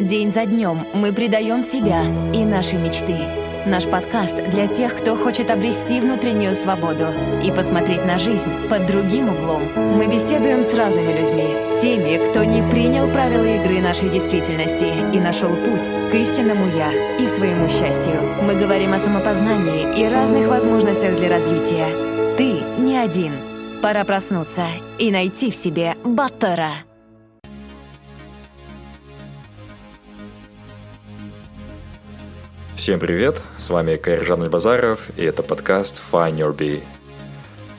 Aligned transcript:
День 0.00 0.32
за 0.32 0.46
днем 0.46 0.86
мы 0.94 1.12
предаем 1.12 1.62
себя 1.62 2.02
и 2.32 2.42
наши 2.42 2.76
мечты. 2.76 3.18
Наш 3.66 3.84
подкаст 3.84 4.34
для 4.50 4.66
тех, 4.66 4.96
кто 4.96 5.14
хочет 5.14 5.50
обрести 5.50 6.00
внутреннюю 6.00 6.54
свободу 6.54 7.08
и 7.44 7.50
посмотреть 7.50 8.06
на 8.06 8.18
жизнь 8.18 8.48
под 8.70 8.86
другим 8.86 9.28
углом. 9.28 9.62
Мы 9.76 10.06
беседуем 10.06 10.64
с 10.64 10.72
разными 10.72 11.12
людьми, 11.12 11.54
теми, 11.82 12.30
кто 12.30 12.44
не 12.44 12.62
принял 12.70 13.12
правила 13.12 13.44
игры 13.44 13.82
нашей 13.82 14.08
действительности 14.08 14.86
и 15.14 15.20
нашел 15.20 15.50
путь 15.50 15.86
к 16.10 16.14
истинному 16.14 16.64
«я» 16.74 16.90
и 17.18 17.26
своему 17.26 17.68
счастью. 17.68 18.14
Мы 18.42 18.54
говорим 18.54 18.94
о 18.94 18.98
самопознании 18.98 20.00
и 20.00 20.08
разных 20.08 20.48
возможностях 20.48 21.14
для 21.16 21.28
развития. 21.28 21.88
Ты 22.38 22.62
не 22.78 22.96
один. 22.96 23.34
Пора 23.82 24.04
проснуться 24.04 24.64
и 24.98 25.10
найти 25.10 25.50
в 25.50 25.54
себе 25.54 25.94
Баттера. 26.04 26.89
Всем 32.80 32.98
привет, 32.98 33.42
с 33.58 33.68
вами 33.68 33.96
Кайржан 33.96 34.48
Базаров, 34.48 35.10
и 35.18 35.22
это 35.22 35.42
подкаст 35.42 36.02
Find 36.10 36.38
Your 36.38 36.56
Bee. 36.56 36.82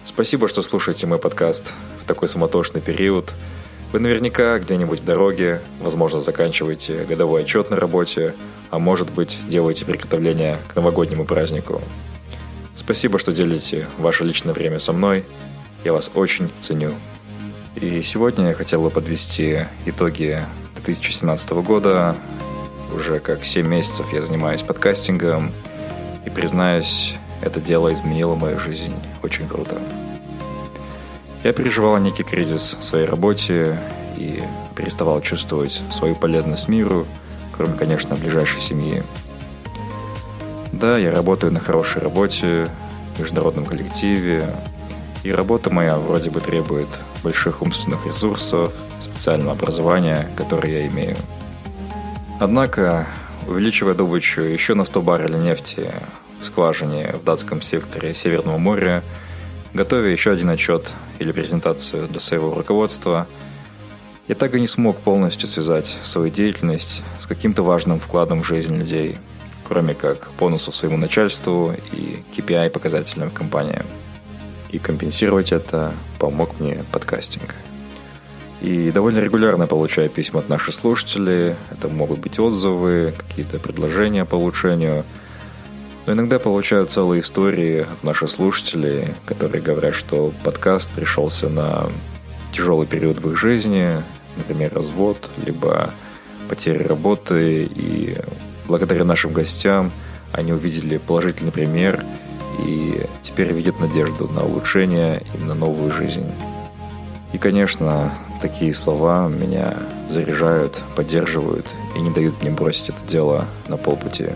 Спасибо, 0.04 0.48
что 0.48 0.62
слушаете 0.62 1.08
мой 1.08 1.18
подкаст 1.18 1.74
в 2.00 2.06
такой 2.06 2.28
суматошный 2.28 2.82
период. 2.82 3.34
Вы 3.92 4.00
наверняка 4.00 4.60
где-нибудь 4.60 5.00
в 5.00 5.04
дороге, 5.04 5.60
возможно, 5.80 6.22
заканчиваете 6.22 7.04
годовой 7.06 7.42
отчет 7.42 7.72
на 7.72 7.78
работе, 7.78 8.36
а 8.70 8.78
может 8.78 9.10
быть, 9.10 9.40
делаете 9.48 9.86
приготовление 9.86 10.60
к 10.72 10.76
новогоднему 10.76 11.26
празднику. 11.26 11.82
Спасибо, 12.76 13.18
что 13.18 13.34
делите 13.34 13.88
ваше 13.98 14.24
личное 14.24 14.54
время 14.54 14.78
со 14.78 14.94
мной. 14.94 15.26
Я 15.84 15.94
вас 15.94 16.12
очень 16.14 16.52
ценю. 16.60 16.94
И 17.76 18.04
сегодня 18.04 18.50
я 18.50 18.54
хотел 18.54 18.84
бы 18.84 18.92
подвести 18.92 19.66
итоги 19.88 20.46
2017 20.76 21.50
года, 21.54 22.16
уже 22.94 23.20
как 23.20 23.46
7 23.46 23.68
месяцев 23.68 24.14
я 24.14 24.22
занимаюсь 24.22 24.64
подкастингом, 24.64 25.52
и, 26.26 26.30
признаюсь, 26.30 27.16
это 27.42 27.60
дело 27.60 27.92
изменило 27.94 28.36
мою 28.36 28.60
жизнь 28.60 28.94
очень 29.24 29.48
круто. 29.48 29.80
Я 31.44 31.54
переживал 31.54 31.98
некий 31.98 32.24
кризис 32.24 32.78
в 32.80 32.84
своей 32.84 33.06
работе 33.06 33.78
и 34.16 34.44
переставал 34.76 35.22
чувствовать 35.22 35.82
свою 35.92 36.16
полезность 36.16 36.68
миру, 36.68 37.08
кроме, 37.52 37.74
конечно, 37.74 38.16
ближайшей 38.16 38.62
семьи. 38.62 39.04
Да, 40.72 40.98
я 40.98 41.12
работаю 41.12 41.52
на 41.52 41.60
хорошей 41.60 42.02
работе, 42.02 42.68
в 43.16 43.20
международном 43.20 43.66
коллективе, 43.66 44.56
и 45.24 45.32
работа 45.32 45.70
моя 45.70 45.98
вроде 45.98 46.30
бы 46.30 46.40
требует 46.40 46.88
больших 47.24 47.62
умственных 47.62 48.06
ресурсов, 48.06 48.72
специального 49.02 49.54
образования, 49.54 50.28
которое 50.36 50.82
я 50.82 50.88
имею– 50.88 51.18
Однако, 52.42 53.06
увеличивая 53.48 53.94
добычу 53.94 54.42
еще 54.42 54.74
на 54.74 54.84
100 54.84 55.04
баррелей 55.04 55.38
нефти 55.38 55.92
в 56.40 56.46
скважине 56.46 57.14
в 57.14 57.24
датском 57.24 57.62
секторе 57.62 58.16
Северного 58.16 58.58
моря, 58.58 59.04
готовя 59.76 60.10
еще 60.10 60.32
один 60.32 60.50
отчет 60.50 60.90
или 61.20 61.32
презентацию 61.32 62.08
для 62.08 62.20
своего 62.20 62.56
руководства, 62.56 63.28
я 64.28 64.34
так 64.34 64.56
и 64.56 64.60
не 64.60 64.66
смог 64.66 64.98
полностью 64.98 65.48
связать 65.48 66.00
свою 66.02 66.32
деятельность 66.32 67.04
с 67.20 67.28
каким-то 67.28 67.62
важным 67.62 68.00
вкладом 68.00 68.42
в 68.42 68.48
жизнь 68.48 68.76
людей, 68.76 69.20
кроме 69.68 69.94
как 69.94 70.32
бонусов 70.40 70.76
своему 70.76 70.98
начальству 70.98 71.76
и 71.92 72.24
KPI 72.36 72.72
показателям 72.72 73.30
компании. 73.30 73.84
И 74.72 74.80
компенсировать 74.80 75.52
это 75.52 75.94
помог 76.18 76.60
мне 76.60 76.84
подкастинг. 76.92 77.54
И 78.62 78.92
довольно 78.92 79.20
регулярно 79.20 79.66
получаю 79.66 80.10
письма 80.10 80.40
от 80.40 80.50
наших 80.50 80.76
слушателей. 80.76 81.56
Это 81.72 81.88
могут 81.90 82.20
быть 82.20 82.40
отзывы, 82.40 83.14
какие-то 83.18 83.58
предложения 83.58 84.24
по 84.24 84.36
улучшению. 84.36 85.04
Но 86.06 86.14
иногда 86.14 86.38
получаю 86.38 86.86
целые 86.86 87.22
истории 87.22 87.82
от 87.82 88.04
наших 88.04 88.30
слушателей, 88.30 89.08
которые 89.26 89.62
говорят, 89.62 89.96
что 89.96 90.32
подкаст 90.44 90.90
пришелся 90.92 91.50
на 91.50 91.88
тяжелый 92.52 92.86
период 92.86 93.20
в 93.20 93.32
их 93.32 93.38
жизни, 93.38 93.90
например, 94.38 94.74
развод, 94.74 95.30
либо 95.44 95.90
потеря 96.48 96.88
работы, 96.88 97.64
и 97.64 98.18
благодаря 98.68 99.06
нашим 99.06 99.34
гостям 99.34 99.92
они 100.32 100.54
увидели 100.54 100.98
положительный 100.98 101.52
пример 101.52 102.04
и 102.66 103.02
теперь 103.24 103.54
видят 103.54 103.80
надежду 103.80 104.28
на 104.28 104.44
улучшение 104.44 105.24
и 105.34 105.44
на 105.44 105.56
новую 105.56 105.92
жизнь. 105.92 106.30
И, 107.34 107.38
конечно, 107.38 108.12
такие 108.42 108.74
слова 108.74 109.28
меня 109.30 109.78
заряжают, 110.10 110.82
поддерживают 110.96 111.68
и 111.96 112.00
не 112.00 112.10
дают 112.10 112.42
мне 112.42 112.50
бросить 112.52 112.90
это 112.90 113.00
дело 113.08 113.46
на 113.68 113.78
полпути. 113.78 114.30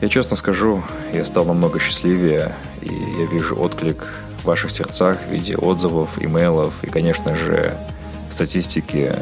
Я 0.00 0.08
честно 0.08 0.36
скажу, 0.36 0.82
я 1.14 1.24
стал 1.24 1.46
намного 1.46 1.80
счастливее, 1.80 2.54
и 2.82 2.92
я 2.92 3.26
вижу 3.26 3.58
отклик 3.58 4.06
в 4.42 4.44
ваших 4.44 4.70
сердцах 4.70 5.18
в 5.26 5.32
виде 5.32 5.56
отзывов, 5.56 6.22
имейлов 6.22 6.74
и, 6.82 6.88
конечно 6.88 7.34
же, 7.34 7.74
статистики. 8.28 9.12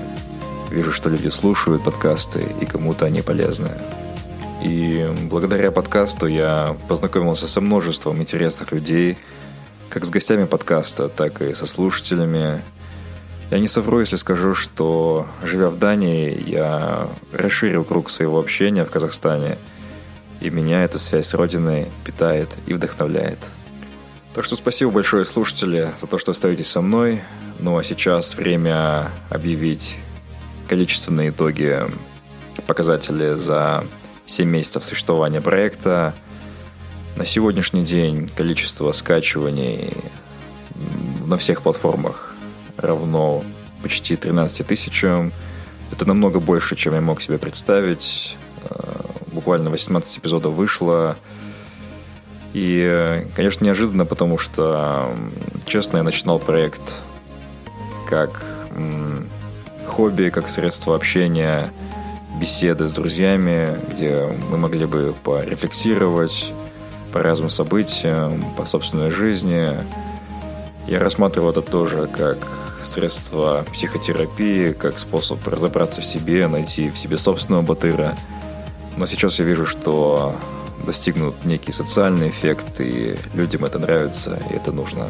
Вижу, 0.70 0.90
что 0.90 1.08
люди 1.08 1.28
слушают 1.28 1.84
подкасты, 1.84 2.44
и 2.60 2.66
кому-то 2.66 3.06
они 3.06 3.22
полезны. 3.22 3.70
И 4.64 5.08
благодаря 5.30 5.70
подкасту 5.70 6.26
я 6.26 6.76
познакомился 6.88 7.46
со 7.46 7.60
множеством 7.60 8.20
интересных 8.20 8.72
людей– 8.72 9.16
как 9.92 10.06
с 10.06 10.10
гостями 10.10 10.46
подкаста, 10.46 11.10
так 11.10 11.42
и 11.42 11.52
со 11.52 11.66
слушателями. 11.66 12.62
Я 13.50 13.58
не 13.58 13.68
совру, 13.68 14.00
если 14.00 14.16
скажу, 14.16 14.54
что, 14.54 15.26
живя 15.42 15.68
в 15.68 15.78
Дании, 15.78 16.42
я 16.48 17.08
расширил 17.30 17.84
круг 17.84 18.08
своего 18.10 18.38
общения 18.38 18.86
в 18.86 18.90
Казахстане, 18.90 19.58
и 20.40 20.48
меня 20.48 20.82
эта 20.82 20.98
связь 20.98 21.26
с 21.26 21.34
Родиной 21.34 21.88
питает 22.06 22.48
и 22.66 22.72
вдохновляет. 22.72 23.38
Так 24.32 24.46
что 24.46 24.56
спасибо 24.56 24.90
большое, 24.90 25.26
слушатели, 25.26 25.92
за 26.00 26.06
то, 26.06 26.18
что 26.18 26.30
остаетесь 26.30 26.68
со 26.68 26.80
мной. 26.80 27.20
Ну 27.58 27.76
а 27.76 27.84
сейчас 27.84 28.34
время 28.34 29.10
объявить 29.28 29.98
количественные 30.68 31.28
итоги, 31.28 31.80
показатели 32.66 33.34
за 33.34 33.84
7 34.24 34.48
месяцев 34.48 34.84
существования 34.84 35.42
проекта– 35.42 36.14
на 37.16 37.26
сегодняшний 37.26 37.84
день 37.84 38.28
количество 38.28 38.92
скачиваний 38.92 39.90
на 41.26 41.36
всех 41.36 41.62
платформах 41.62 42.34
равно 42.76 43.44
почти 43.82 44.16
13 44.16 44.66
тысячам. 44.66 45.32
Это 45.90 46.06
намного 46.06 46.40
больше, 46.40 46.76
чем 46.76 46.94
я 46.94 47.00
мог 47.00 47.20
себе 47.20 47.38
представить. 47.38 48.36
Э, 48.68 49.00
буквально 49.32 49.70
18 49.70 50.18
эпизодов 50.18 50.54
вышло. 50.54 51.16
И, 52.54 53.26
конечно, 53.34 53.64
неожиданно, 53.64 54.04
потому 54.04 54.36
что, 54.36 55.14
честно, 55.66 55.98
я 55.98 56.02
начинал 56.02 56.38
проект 56.38 57.02
как 58.08 58.44
хобби, 59.86 60.30
как 60.30 60.48
средство 60.48 60.94
общения, 60.94 61.70
беседы 62.40 62.88
с 62.88 62.92
друзьями, 62.92 63.78
где 63.90 64.26
мы 64.50 64.58
могли 64.58 64.86
бы 64.86 65.14
порефлексировать, 65.22 66.52
по 67.12 67.22
разным 67.22 67.50
событиям, 67.50 68.44
по 68.56 68.64
собственной 68.64 69.10
жизни. 69.10 69.78
Я 70.86 70.98
рассматривал 70.98 71.50
это 71.50 71.62
тоже 71.62 72.08
как 72.08 72.38
средство 72.82 73.64
психотерапии, 73.72 74.72
как 74.72 74.98
способ 74.98 75.46
разобраться 75.46 76.00
в 76.00 76.04
себе, 76.04 76.48
найти 76.48 76.90
в 76.90 76.98
себе 76.98 77.18
собственного 77.18 77.62
батыра. 77.62 78.16
Но 78.96 79.06
сейчас 79.06 79.38
я 79.38 79.44
вижу, 79.44 79.66
что 79.66 80.34
достигнут 80.84 81.44
некий 81.44 81.70
социальный 81.70 82.30
эффект, 82.30 82.80
и 82.80 83.16
людям 83.34 83.64
это 83.64 83.78
нравится, 83.78 84.42
и 84.50 84.54
это 84.54 84.72
нужно. 84.72 85.08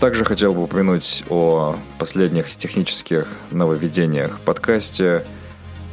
Также 0.00 0.24
хотел 0.24 0.54
бы 0.54 0.62
упомянуть 0.62 1.24
о 1.28 1.76
последних 1.98 2.56
технических 2.56 3.28
нововведениях 3.50 4.38
в 4.38 4.40
подкасте– 4.40 5.24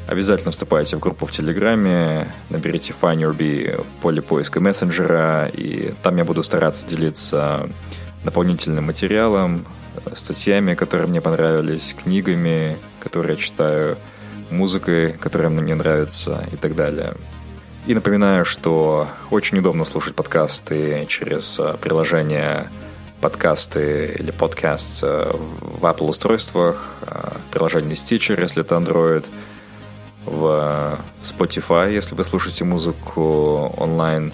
Обязательно 0.07 0.51
вступайте 0.51 0.97
в 0.97 0.99
группу 0.99 1.25
в 1.25 1.31
Телеграме, 1.31 2.27
наберите 2.49 2.93
Find 2.99 3.17
Your 3.17 3.35
Bee 3.35 3.81
в 3.81 4.01
поле 4.01 4.21
поиска 4.21 4.59
мессенджера, 4.59 5.47
и 5.47 5.93
там 6.03 6.17
я 6.17 6.25
буду 6.25 6.43
стараться 6.43 6.85
делиться 6.85 7.69
дополнительным 8.23 8.85
материалом, 8.85 9.65
статьями, 10.13 10.73
которые 10.73 11.07
мне 11.07 11.21
понравились, 11.21 11.95
книгами, 12.01 12.77
которые 12.99 13.35
я 13.35 13.41
читаю, 13.41 13.97
музыкой, 14.49 15.13
которая 15.13 15.49
мне 15.49 15.75
нравится 15.75 16.43
и 16.51 16.57
так 16.57 16.75
далее. 16.75 17.13
И 17.85 17.93
напоминаю, 17.93 18.45
что 18.45 19.07
очень 19.29 19.57
удобно 19.59 19.83
слушать 19.83 20.15
подкасты 20.15 21.05
через 21.09 21.59
э, 21.59 21.75
приложение 21.81 22.69
подкасты 23.19 24.15
или 24.17 24.31
подкаст 24.31 25.03
э, 25.03 25.31
в 25.33 25.83
Apple 25.83 26.07
устройствах, 26.07 26.93
э, 27.01 27.31
в 27.45 27.51
приложении 27.51 27.93
Stitcher, 27.93 28.39
если 28.39 28.61
это 28.61 28.75
Android, 28.75 29.25
в 30.25 30.99
Spotify, 31.21 31.93
если 31.93 32.15
вы 32.15 32.23
слушаете 32.23 32.63
музыку 32.63 33.73
онлайн. 33.77 34.31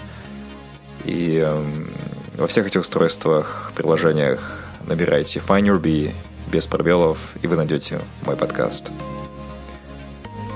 И 1.04 1.36
эм, 1.36 1.90
во 2.36 2.46
всех 2.46 2.66
этих 2.66 2.80
устройствах, 2.80 3.72
приложениях 3.74 4.64
набирайте 4.86 5.40
Find 5.40 5.62
Your 5.62 5.80
Bee 5.80 6.12
без 6.50 6.66
пробелов, 6.66 7.18
и 7.42 7.46
вы 7.46 7.56
найдете 7.56 8.00
мой 8.24 8.36
подкаст. 8.36 8.90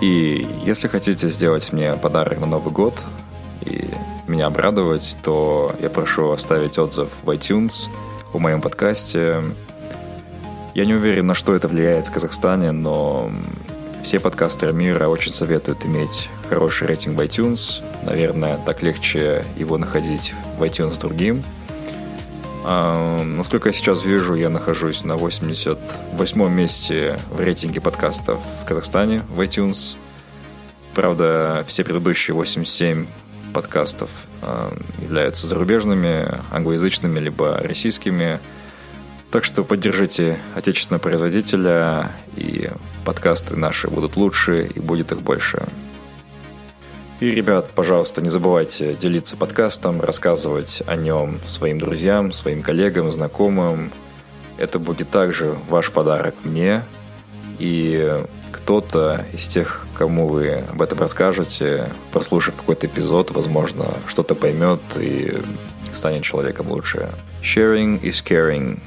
И 0.00 0.46
если 0.64 0.88
хотите 0.88 1.28
сделать 1.28 1.72
мне 1.72 1.94
подарок 1.94 2.40
на 2.40 2.46
Новый 2.46 2.72
год 2.72 3.04
и 3.62 3.88
меня 4.26 4.46
обрадовать, 4.46 5.16
то 5.22 5.74
я 5.80 5.88
прошу 5.88 6.30
оставить 6.30 6.78
отзыв 6.78 7.08
в 7.22 7.30
iTunes 7.30 7.88
о 8.32 8.38
моем 8.38 8.60
подкасте. 8.60 9.42
Я 10.74 10.84
не 10.84 10.94
уверен, 10.94 11.26
на 11.26 11.34
что 11.34 11.54
это 11.54 11.68
влияет 11.68 12.08
в 12.08 12.12
Казахстане, 12.12 12.72
но 12.72 13.30
все 14.04 14.20
подкастеры 14.20 14.74
мира 14.74 15.08
очень 15.08 15.32
советуют 15.32 15.86
иметь 15.86 16.28
хороший 16.50 16.86
рейтинг 16.86 17.16
в 17.16 17.20
iTunes. 17.22 17.82
Наверное, 18.04 18.58
так 18.58 18.82
легче 18.82 19.46
его 19.56 19.78
находить 19.78 20.34
в 20.58 20.62
iTunes 20.62 21.00
другим. 21.00 21.42
А, 22.64 23.24
насколько 23.24 23.70
я 23.70 23.72
сейчас 23.72 24.04
вижу, 24.04 24.34
я 24.34 24.50
нахожусь 24.50 25.04
на 25.04 25.16
88 25.16 26.48
месте 26.50 27.18
в 27.30 27.40
рейтинге 27.40 27.80
подкастов 27.80 28.40
в 28.62 28.66
Казахстане 28.66 29.22
в 29.30 29.40
iTunes. 29.40 29.96
Правда, 30.94 31.64
все 31.66 31.82
предыдущие 31.82 32.34
87 32.34 33.06
подкастов 33.54 34.10
э, 34.42 34.70
являются 35.00 35.46
зарубежными, 35.46 36.30
англоязычными, 36.52 37.20
либо 37.20 37.56
российскими. 37.56 38.38
Так 39.34 39.44
что 39.44 39.64
поддержите 39.64 40.38
отечественного 40.54 41.02
производителя, 41.02 42.12
и 42.36 42.70
подкасты 43.04 43.56
наши 43.56 43.88
будут 43.88 44.14
лучше, 44.14 44.70
и 44.72 44.78
будет 44.78 45.10
их 45.10 45.22
больше. 45.22 45.66
И, 47.18 47.32
ребят, 47.32 47.68
пожалуйста, 47.74 48.22
не 48.22 48.28
забывайте 48.28 48.94
делиться 48.94 49.36
подкастом, 49.36 50.00
рассказывать 50.00 50.84
о 50.86 50.94
нем 50.94 51.40
своим 51.48 51.80
друзьям, 51.80 52.30
своим 52.30 52.62
коллегам, 52.62 53.10
знакомым. 53.10 53.90
Это 54.56 54.78
будет 54.78 55.10
также 55.10 55.56
ваш 55.68 55.90
подарок 55.90 56.36
мне. 56.44 56.84
И 57.58 58.16
кто-то 58.52 59.24
из 59.32 59.48
тех, 59.48 59.88
кому 59.94 60.28
вы 60.28 60.62
об 60.70 60.80
этом 60.80 61.00
расскажете, 61.00 61.88
прослушав 62.12 62.54
какой-то 62.54 62.86
эпизод, 62.86 63.32
возможно, 63.32 63.94
что-то 64.06 64.36
поймет 64.36 64.80
и 64.96 65.38
станет 65.92 66.22
человеком 66.22 66.70
лучше. 66.70 67.08
Sharing 67.42 68.00
is 68.00 68.22
caring. 68.24 68.78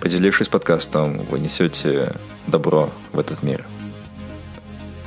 Поделившись 0.00 0.48
подкастом, 0.48 1.18
вы 1.30 1.40
несете 1.40 2.14
добро 2.46 2.90
в 3.12 3.18
этот 3.18 3.42
мир. 3.42 3.66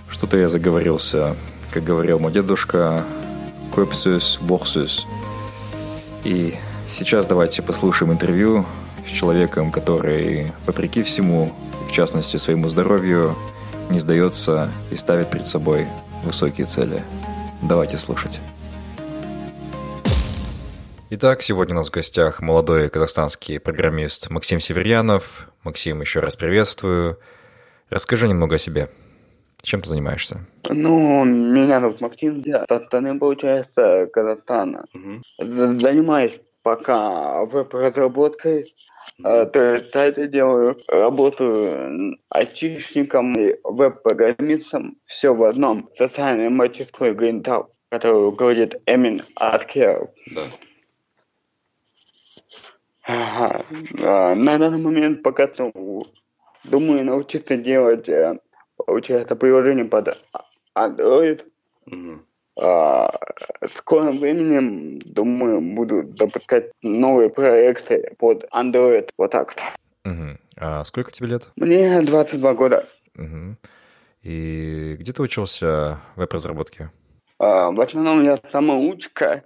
Что-то 0.10 0.38
я 0.38 0.50
заговорился 0.50 1.36
как 1.74 1.84
говорил 1.84 2.20
мой 2.20 2.32
дедушка, 2.32 3.04
«Копсус 3.74 4.38
боксус». 4.40 5.08
И 6.24 6.54
сейчас 6.96 7.26
давайте 7.26 7.64
послушаем 7.64 8.14
интервью 8.14 8.64
с 9.08 9.10
человеком, 9.10 9.72
который, 9.72 10.52
вопреки 10.68 11.02
всему, 11.02 11.52
в 11.90 11.92
частности 11.92 12.38
своему 12.38 12.70
здоровью, 12.70 13.36
не 13.90 13.98
сдается 13.98 14.70
и 14.92 14.96
ставит 14.96 15.32
перед 15.32 15.48
собой 15.48 15.88
высокие 16.24 16.68
цели. 16.68 17.04
Давайте 17.64 17.98
слушать. 17.98 18.40
Итак, 21.16 21.44
сегодня 21.44 21.76
у 21.76 21.78
нас 21.78 21.90
в 21.90 21.92
гостях 21.92 22.42
молодой 22.42 22.90
казахстанский 22.90 23.60
программист 23.60 24.32
Максим 24.32 24.60
Северьянов. 24.60 25.48
Максим, 25.64 26.02
еще 26.02 26.22
раз 26.22 26.36
приветствую. 26.36 27.20
Расскажи 27.92 28.28
немного 28.28 28.56
о 28.56 28.58
себе. 28.58 28.90
Чем 29.62 29.84
ты 29.84 29.90
занимаешься? 29.90 30.48
Ну, 30.68 31.24
меня 31.24 31.82
зовут 31.82 32.02
Максим, 32.02 32.42
я 32.44 32.66
со 32.68 32.80
получается, 33.20 34.08
Казахстана. 34.12 34.86
Угу. 34.92 35.80
Занимаюсь 35.80 36.40
пока 36.64 37.46
веб-разработкой, 37.46 38.74
Uh-huh. 39.22 39.46
То 39.52 39.60
есть 39.60 39.90
это 39.94 40.28
делаю, 40.28 40.78
работаю 40.88 42.18
айтишником 42.30 43.36
и 43.36 43.54
веб-программистом, 43.66 44.96
все 45.06 45.36
в 45.36 45.44
одном. 45.44 45.90
Социальной 45.98 46.48
мастерской 46.48 47.12
Green 47.12 47.44
которую 47.90 48.32
говорит 48.32 48.76
Эмин 48.86 49.22
Аткеров. 49.36 50.10
Да. 50.34 50.48
Ага. 53.04 53.66
А, 54.02 54.36
на 54.36 54.58
данный 54.58 54.82
момент 54.82 55.24
пока 55.24 55.50
ну, 55.58 56.06
думаю 56.64 57.06
научиться 57.06 57.58
делать 57.58 58.08
э, 58.08 58.38
получается, 58.86 59.36
приложение 59.36 59.86
под 59.86 60.18
Android. 60.76 61.44
Угу. 61.88 62.22
А, 62.62 63.12
в 63.62 63.70
скором 63.70 64.20
временем, 64.20 65.00
думаю, 65.00 65.62
буду 65.62 66.12
запускать 66.14 66.72
новые 66.82 67.30
проекты 67.30 68.14
под 68.18 68.46
Android. 68.54 69.10
Вот 69.18 69.32
так. 69.32 69.56
Угу. 70.06 70.38
А 70.58 70.84
сколько 70.84 71.12
тебе 71.12 71.30
лет? 71.30 71.50
Мне 71.56 72.02
22 72.02 72.54
года. 72.54 72.88
Угу. 73.18 73.58
И 74.24 74.96
где 75.00 75.12
ты 75.12 75.22
учился 75.22 76.00
в 76.16 76.20
веб-разработке? 76.20 76.92
А, 77.40 77.72
в 77.72 77.82
основном 77.82 78.24
я 78.24 78.40
самоучка, 78.52 79.44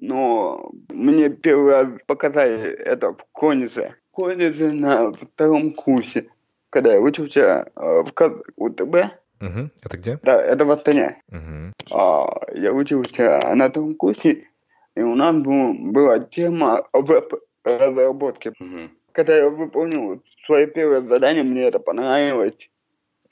но 0.00 0.70
мне 0.88 1.30
первый 1.30 1.72
раз 1.72 1.88
показали 2.06 2.72
это 2.72 3.12
в 3.12 3.24
колледже. 3.32 3.94
В 4.10 4.16
колледже 4.16 4.72
на 4.72 5.12
втором 5.12 5.72
курсе 5.72 6.28
когда 6.70 6.94
я 6.94 7.00
учился 7.00 7.70
э, 7.74 8.02
в 8.02 8.12
КУТБ. 8.12 8.96
Угу. 9.42 9.70
Это 9.82 9.96
где? 9.96 10.18
Да, 10.22 10.40
это 10.40 10.64
в 10.64 10.70
Астане. 10.70 11.22
Угу. 11.28 11.98
А, 11.98 12.40
я 12.54 12.72
учился 12.72 13.40
на 13.54 13.68
том 13.70 13.94
курсе, 13.94 14.46
и 14.94 15.02
у 15.02 15.14
нас 15.14 15.34
был, 15.34 15.74
была 15.74 16.20
тема 16.20 16.86
веб-разработки. 16.92 18.48
Угу. 18.48 18.90
Когда 19.12 19.36
я 19.36 19.50
выполнил 19.50 20.22
свое 20.46 20.66
первое 20.66 21.00
задание, 21.00 21.42
мне 21.42 21.62
это 21.62 21.80
понравилось. 21.80 22.70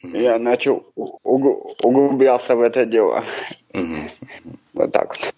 Угу. 0.03 0.17
Я 0.17 0.39
начал 0.39 0.93
углубляться 0.95 2.57
в 2.57 2.63
это 2.63 2.85
дело. 2.87 3.25
Угу. 3.73 4.57
Вот 4.75 4.93
так 4.93 5.17
вот. 5.17 5.35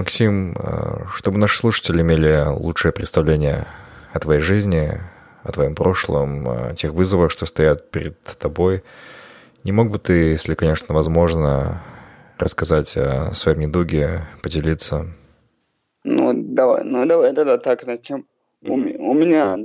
Максим, 0.00 0.54
э, 0.58 1.04
чтобы 1.14 1.36
наши 1.36 1.58
слушатели 1.58 2.00
имели 2.00 2.46
лучшее 2.48 2.90
представление 2.90 3.66
о 4.14 4.18
твоей 4.18 4.40
жизни, 4.40 4.98
о 5.42 5.52
твоем 5.52 5.74
прошлом, 5.74 6.48
о 6.48 6.72
тех 6.74 6.94
вызовах, 6.94 7.30
что 7.30 7.44
стоят 7.44 7.90
перед 7.90 8.18
тобой. 8.22 8.82
Не 9.62 9.72
мог 9.72 9.90
бы 9.90 9.98
ты, 9.98 10.30
если, 10.30 10.54
конечно, 10.54 10.94
возможно, 10.94 11.82
рассказать 12.38 12.96
о 12.96 13.34
своем 13.34 13.58
недуге, 13.60 14.22
поделиться? 14.42 15.06
Ну, 16.04 16.32
давай, 16.34 16.82
ну 16.82 17.04
давай 17.04 17.34
тогда 17.34 17.58
так 17.58 17.86
начнем. 17.86 18.24
У, 18.62 18.72
у 18.72 19.12
меня 19.12 19.58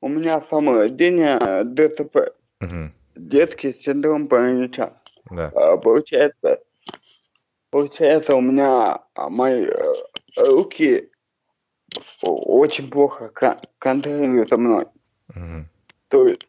у 0.00 0.08
меня 0.08 0.42
самое 0.50 0.78
рождения 0.78 1.38
ДЦП. 1.62 2.34
Угу. 2.60 2.90
Детский 3.14 3.72
синдром 3.72 4.26
паралича. 4.26 4.94
Да. 5.30 5.52
А, 5.54 5.76
получается, 5.76 6.58
получается, 7.76 8.34
у 8.34 8.40
меня 8.40 9.00
а, 9.14 9.28
мои 9.28 9.66
э, 9.66 9.94
руки 10.36 11.10
очень 12.22 12.88
плохо 12.88 13.30
контролируют 13.78 14.50
мной. 14.52 14.86
Угу. 15.28 15.66
То 16.08 16.26
есть 16.26 16.48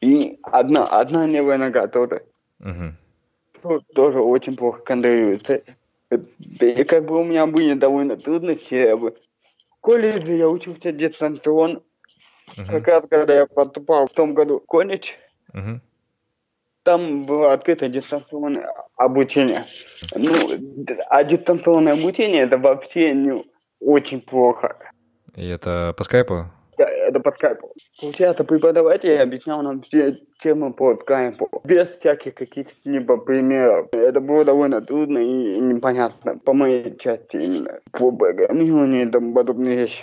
и 0.00 0.40
одна, 0.42 0.84
одна 0.84 1.26
левая 1.26 1.58
нога 1.58 1.86
тоже. 1.86 2.24
Угу. 2.58 3.78
Тоже 3.94 4.18
очень 4.18 4.56
плохо 4.56 4.80
контролируется. 4.82 5.62
И 6.10 6.84
как 6.84 7.04
бы 7.06 7.20
у 7.20 7.24
меня 7.24 7.46
были 7.46 7.74
довольно 7.74 8.16
трудности. 8.16 8.94
В 8.94 9.14
колледже 9.80 10.32
я 10.32 10.48
учился 10.48 10.90
дистанционно. 10.90 11.82
Угу. 12.58 12.66
Как 12.66 12.88
раз 12.88 13.06
когда 13.08 13.34
я 13.36 13.46
поступал 13.46 14.08
в 14.08 14.12
том 14.12 14.34
году 14.34 14.58
в 14.58 14.66
колледж, 14.66 15.12
угу. 15.54 15.80
там 16.82 17.26
было 17.26 17.52
открыто 17.52 17.88
дистанционное 17.88 18.68
обучение. 18.96 19.64
Ну, 20.14 20.32
а 21.08 21.24
дистанционное 21.24 21.94
обучение 21.94 22.42
это 22.42 22.58
вообще 22.58 23.12
не 23.12 23.44
очень 23.80 24.20
плохо. 24.20 24.76
И 25.34 25.46
это 25.46 25.94
по 25.96 26.04
скайпу? 26.04 26.46
это 27.12 27.20
под 27.20 27.34
скайпу. 27.36 27.72
Получается, 28.00 28.44
преподаватель 28.44 29.18
объяснял 29.18 29.62
нам 29.62 29.82
все 29.82 30.18
темы 30.42 30.72
по 30.72 30.96
скайпу, 30.96 31.48
без 31.64 31.88
всяких 31.88 32.34
каких-либо 32.34 33.18
примеров. 33.18 33.88
Это 33.92 34.20
было 34.20 34.44
довольно 34.44 34.80
трудно 34.80 35.18
и 35.18 35.60
непонятно 35.60 36.38
по 36.38 36.52
моей 36.52 36.96
части 36.96 37.36
именно. 37.36 37.78
По 37.92 38.10
программированию 38.12 39.08
и 39.08 39.10
тому 39.10 39.34
подобные 39.34 39.76
вещи. 39.76 40.02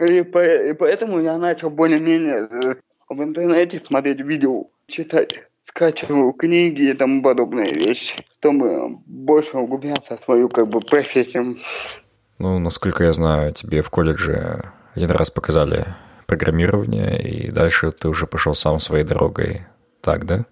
И, 0.00 0.22
по, 0.22 0.44
и 0.44 0.72
поэтому 0.74 1.20
я 1.20 1.36
начал 1.38 1.70
более-менее 1.70 2.48
э, 2.50 2.74
в 3.08 3.22
интернете 3.22 3.82
смотреть 3.84 4.20
видео, 4.20 4.66
читать 4.86 5.47
скачивал 5.78 6.32
книги 6.32 6.90
и 6.90 6.92
тому 6.92 7.22
подобные 7.22 7.72
вещи, 7.72 8.16
чтобы 8.38 8.98
больше 9.06 9.58
углубляться 9.58 10.16
в 10.16 10.24
свою 10.24 10.48
как 10.48 10.66
бы 10.66 10.80
профессию. 10.80 11.58
Ну, 12.38 12.58
насколько 12.58 13.04
я 13.04 13.12
знаю, 13.12 13.52
тебе 13.52 13.82
в 13.82 13.90
колледже 13.90 14.72
один 14.96 15.10
раз 15.10 15.30
показали 15.30 15.86
программирование, 16.26 17.20
и 17.22 17.50
дальше 17.52 17.92
ты 17.92 18.08
уже 18.08 18.26
пошел 18.26 18.54
сам 18.54 18.80
своей 18.80 19.04
дорогой. 19.04 19.60
Так, 20.00 20.26
да? 20.26 20.46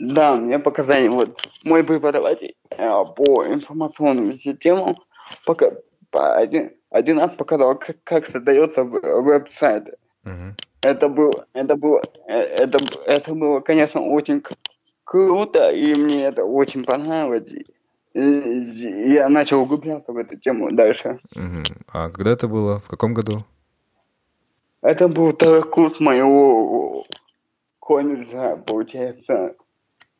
Да, 0.00 0.36
мне 0.36 0.58
показали 0.58 1.08
вот 1.08 1.40
мой 1.64 1.82
преподаватель 1.82 2.54
э, 2.70 3.04
по 3.16 3.46
информационным 3.46 4.34
системам 4.34 4.96
пока, 5.46 5.72
по 6.10 6.34
один, 6.34 6.72
один 6.90 7.18
раз 7.18 7.30
показал, 7.30 7.78
как, 7.78 7.96
как 8.04 8.26
создается 8.26 8.84
веб-сайт. 8.84 9.94
Uh-huh. 10.24 10.52
Это 10.82 11.08
было, 11.08 11.46
это 11.52 11.76
было, 11.76 12.02
э, 12.26 12.38
это, 12.38 12.78
это 13.06 13.34
было, 13.34 13.60
конечно, 13.60 14.00
очень 14.00 14.42
круто, 15.04 15.70
и 15.70 15.94
мне 15.94 16.24
это 16.24 16.44
очень 16.44 16.84
понравилось. 16.84 17.44
И 18.14 18.20
я 19.12 19.28
начал 19.28 19.62
углубляться 19.62 20.12
в 20.12 20.16
эту 20.16 20.36
тему 20.36 20.70
дальше. 20.70 21.18
Uh-huh. 21.34 21.64
А 21.92 22.10
когда 22.10 22.32
это 22.32 22.48
было? 22.48 22.78
В 22.78 22.88
каком 22.88 23.14
году? 23.14 23.44
Это 24.82 25.08
был 25.08 25.32
второй 25.32 25.62
курс 25.62 26.00
моего 26.00 27.04
колледжа, 27.78 28.56
получается, 28.56 29.54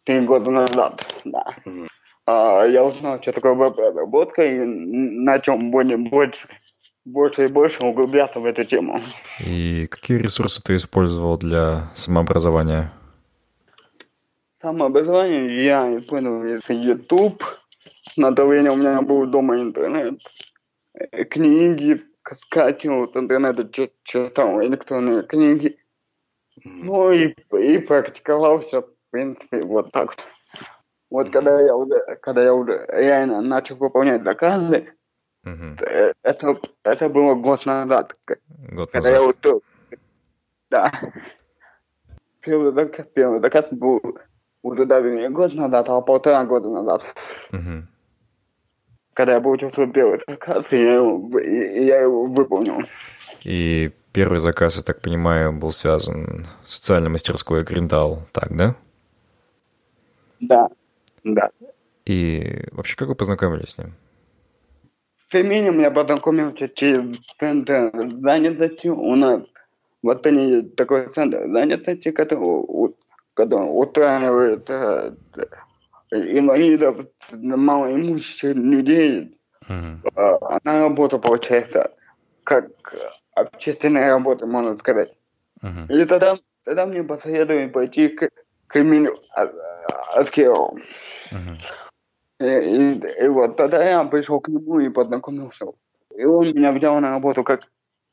три 0.05 0.21
года 0.21 0.51
назад, 0.51 1.05
да. 1.25 1.45
Mm-hmm. 1.67 1.87
А, 2.27 2.65
я 2.65 2.85
узнал, 2.85 3.21
что 3.21 3.33
такое 3.33 3.55
веб-разработка, 3.55 4.45
и 4.45 4.61
начал 4.61 5.59
более 5.59 5.97
больше, 5.97 6.49
больше 7.05 7.45
и 7.45 7.49
больше 7.49 7.85
углубляться 7.85 8.41
в 8.41 8.45
эту 8.45 8.65
тему. 8.65 9.01
И 9.41 9.87
какие 9.91 10.19
ресурсы 10.19 10.63
ты 10.63 10.77
использовал 10.77 11.37
для 11.37 11.91
самообразования? 11.95 12.93
Самообразование 14.61 15.65
я 15.65 15.99
использовал 15.99 16.45
YouTube. 16.69 17.43
На 18.17 18.33
то 18.33 18.47
время 18.47 18.73
у 18.73 18.77
меня 18.77 19.01
был 19.03 19.27
дома 19.27 19.61
интернет. 19.61 20.21
Книги 21.31 22.01
скачивал 22.43 23.11
с 23.11 23.17
интернета, 23.17 23.69
читал 24.05 24.63
электронные 24.63 25.23
книги. 25.23 25.79
Ну 26.65 27.11
и, 27.11 27.35
и 27.59 27.79
практиковался, 27.79 28.83
в 28.83 28.91
принципе, 29.11 29.63
вот 29.63 29.91
так 29.91 30.09
вот. 30.09 30.27
Вот 31.11 31.31
когда 31.31 31.61
я 31.61 31.77
уже, 31.77 32.01
когда 32.23 32.43
я 32.43 32.55
уже 32.55 32.87
реально 32.89 33.43
начал 33.43 33.77
выполнять 33.77 34.23
заказы, 34.23 34.95
uh-huh. 35.45 36.15
это, 36.23 36.61
это 36.85 37.09
было 37.09 37.35
год 37.35 37.67
назад. 37.67 38.15
Год 38.71 38.91
когда 38.91 39.11
назад. 39.11 39.37
я 39.43 39.51
уже, 39.51 39.61
да. 40.71 40.93
Первый 42.41 42.73
заказ, 42.73 43.07
первый 43.15 43.41
заказ 43.41 43.67
был 43.71 44.01
уже 44.63 44.85
даже 44.87 45.11
не 45.11 45.29
год 45.29 45.55
назад, 45.55 45.89
а 45.89 46.01
полтора 46.01 46.45
года 46.45 46.69
назад. 46.69 47.03
Uh-huh. 47.51 47.83
Когда 49.15 49.35
я 49.35 49.41
получил 49.41 49.71
первый 49.71 50.21
заказ, 50.27 50.73
я 50.73 50.95
его, 50.95 51.39
я 51.39 52.01
его 52.01 52.27
выполнил. 52.27 52.83
И 53.45 53.93
первый 54.13 54.39
заказ, 54.39 54.77
я 54.77 54.83
так 54.83 55.01
понимаю, 55.01 55.53
был 55.53 55.71
связан 55.71 56.47
с 56.65 56.75
социальной 56.75 57.11
мастерской 57.11 57.63
Гриндал, 57.65 58.23
так, 58.33 58.57
да? 58.57 58.75
Да, 60.41 60.69
да. 61.25 61.51
И 62.05 62.65
вообще, 62.73 62.97
как 62.97 63.09
вы 63.09 63.15
познакомились 63.15 63.71
с 63.71 63.79
ним? 63.79 63.95
С 65.33 65.35
Эминем 65.35 65.81
я 65.81 65.91
познакомился 65.91 66.69
через 66.69 67.17
центр 67.39 67.91
занятости. 68.21 68.89
У 68.89 69.15
нас 69.15 69.41
в 70.03 70.11
Астане 70.11 70.61
такой 70.61 71.07
центр 71.07 71.47
занятости, 71.47 72.11
который, 72.11 72.95
который 73.33 73.65
устраивает 73.65 74.69
э, 74.69 75.13
инвалидов, 76.11 77.07
малоимущих 77.33 78.55
людей. 78.55 79.39
Uh-huh. 79.71 80.61
На 80.65 80.83
работу, 80.83 81.19
получается, 81.19 81.91
как 82.45 82.67
общественная 83.35 84.11
работа, 84.11 84.45
можно 84.45 84.77
сказать. 84.77 85.15
Uh-huh. 85.63 86.03
И 86.03 86.05
тогда, 86.05 86.37
тогда 86.65 86.85
мне 86.85 87.03
посоветовали 87.03 87.69
пойти 87.69 88.09
к, 88.09 88.29
к 88.67 88.77
Эмилю 88.77 89.19
Аскерову. 90.15 90.79
Uh-huh. 91.31 91.57
И, 92.43 92.45
и, 92.45 93.25
и 93.25 93.29
вот 93.29 93.57
тогда 93.57 93.85
я 93.85 94.05
пришел 94.05 94.41
к 94.41 94.49
нему 94.49 94.81
и 94.81 94.89
познакомился. 94.89 95.67
И 96.17 96.25
он 96.25 96.49
меня 96.49 96.73
взял 96.73 97.01
на 97.01 97.11
работу 97.11 97.45
как 97.45 97.63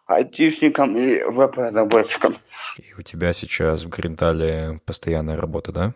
айтишником 0.05 0.95
и 0.95 1.21
веб-разработчиком. 1.23 2.35
И 2.77 2.93
у 2.97 3.01
тебя 3.01 3.33
сейчас 3.33 3.83
в 3.83 3.89
Гринтале 3.89 4.79
постоянная 4.85 5.37
работа, 5.37 5.71
да? 5.71 5.93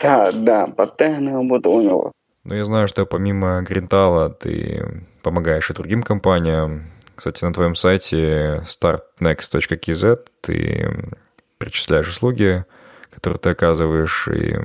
Да, 0.00 0.30
да, 0.32 0.66
постоянная 0.66 1.34
работа 1.34 1.70
у 1.70 1.80
него. 1.82 2.12
Ну, 2.44 2.54
я 2.54 2.64
знаю, 2.64 2.88
что 2.88 3.06
помимо 3.06 3.62
Гринтала 3.62 4.30
ты 4.30 5.04
помогаешь 5.22 5.70
и 5.70 5.74
другим 5.74 6.02
компаниям. 6.02 6.84
Кстати, 7.14 7.44
на 7.44 7.52
твоем 7.52 7.74
сайте 7.74 8.62
startnext.kz 8.64 10.18
ты 10.40 11.12
перечисляешь 11.58 12.08
услуги, 12.08 12.64
которые 13.10 13.38
ты 13.38 13.50
оказываешь, 13.50 14.28
и 14.28 14.56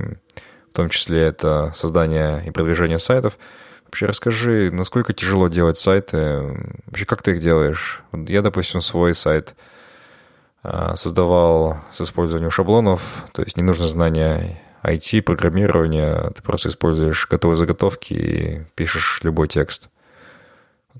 в 0.75 0.77
том 0.77 0.89
числе 0.89 1.21
это 1.21 1.71
создание 1.73 2.43
и 2.45 2.51
продвижение 2.51 2.99
сайтов. 2.99 3.37
Вообще 3.85 4.07
расскажи, 4.07 4.71
насколько 4.73 5.13
тяжело 5.13 5.47
делать 5.47 5.77
сайты, 5.77 6.53
вообще 6.85 7.05
как 7.05 7.21
ты 7.21 7.31
их 7.31 7.39
делаешь? 7.39 8.03
Я, 8.11 8.41
допустим, 8.41 8.81
свой 8.81 9.13
сайт 9.13 9.55
а, 10.63 10.97
создавал 10.97 11.77
с 11.93 12.01
использованием 12.01 12.51
шаблонов, 12.51 13.23
то 13.31 13.41
есть 13.41 13.55
не 13.55 13.63
нужно 13.63 13.87
знания 13.87 14.61
IT, 14.83 15.21
программирование, 15.21 16.33
ты 16.35 16.41
просто 16.41 16.67
используешь 16.67 17.25
готовые 17.29 17.57
заготовки 17.57 18.13
и 18.13 18.65
пишешь 18.75 19.21
любой 19.23 19.47
текст. 19.47 19.89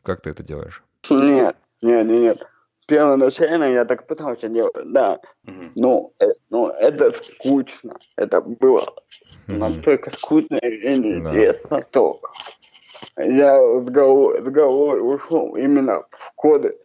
Как 0.04 0.22
ты 0.22 0.30
это 0.30 0.42
делаешь? 0.42 0.84
Нет, 1.10 1.58
нет, 1.82 2.08
нет, 2.08 2.22
нет. 2.22 2.48
Первоначально 2.88 3.66
я 3.66 3.86
так 3.86 4.06
пытался 4.06 4.48
делать, 4.48 4.92
да. 4.92 5.20
Угу. 5.48 5.72
Но, 5.76 6.12
но 6.50 6.70
это 6.72 7.12
скучно. 7.24 7.96
Это 8.16 8.42
было 8.42 8.94
угу. 9.48 9.58
настолько 9.58 10.12
скучно 10.12 10.58
и 10.58 10.98
неинтересно, 10.98 11.70
да. 11.70 11.86
что 11.90 12.22
я 13.18 13.58
с 13.58 13.86
головой, 13.86 14.44
с 14.44 14.50
головой 14.50 15.00
ушел 15.02 15.56
именно 15.56 16.04
в 16.12 16.32
коды. 16.36 16.78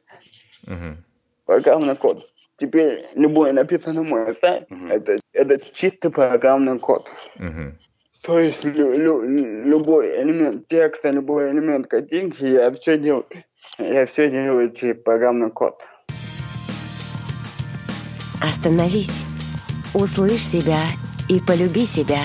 Угу. 0.67 0.97
Программный 1.45 1.97
код. 1.97 2.25
Теперь 2.57 3.05
любой 3.15 3.53
написанный 3.53 4.03
мой 4.03 4.37
сайт, 4.41 4.71
угу. 4.71 4.87
это, 4.87 5.17
это 5.33 5.59
чистый 5.75 6.11
программный 6.11 6.79
код. 6.79 7.09
Угу. 7.37 7.75
То 8.23 8.39
есть 8.39 8.65
лю, 8.65 8.93
лю, 8.93 9.23
любой 9.65 10.23
элемент 10.23 10.69
текста, 10.69 11.11
любой 11.11 11.51
элемент 11.51 11.87
картинки, 11.87 12.45
я 12.45 12.71
все 12.73 12.99
делаю, 12.99 13.27
я 13.79 14.07
все 14.07 14.31
делаю 14.31 14.73
через 14.73 15.03
программный 15.03 15.51
код. 15.51 15.81
Остановись, 18.43 19.23
услышь 19.95 20.45
себя 20.45 20.83
и 21.29 21.41
полюби 21.41 21.87
себя. 21.87 22.25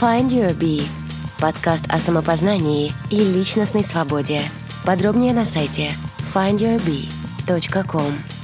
Find 0.00 0.28
Your 0.28 0.56
Bee– 0.56 0.82
подкаст 1.40 1.84
о 1.88 1.98
самопознании 1.98 2.92
и 3.10 3.18
личностной 3.18 3.82
свободе. 3.82 4.42
Подробнее 4.84 5.32
на 5.32 5.44
сайте 5.44 5.90
findyourbee.com. 6.34 8.39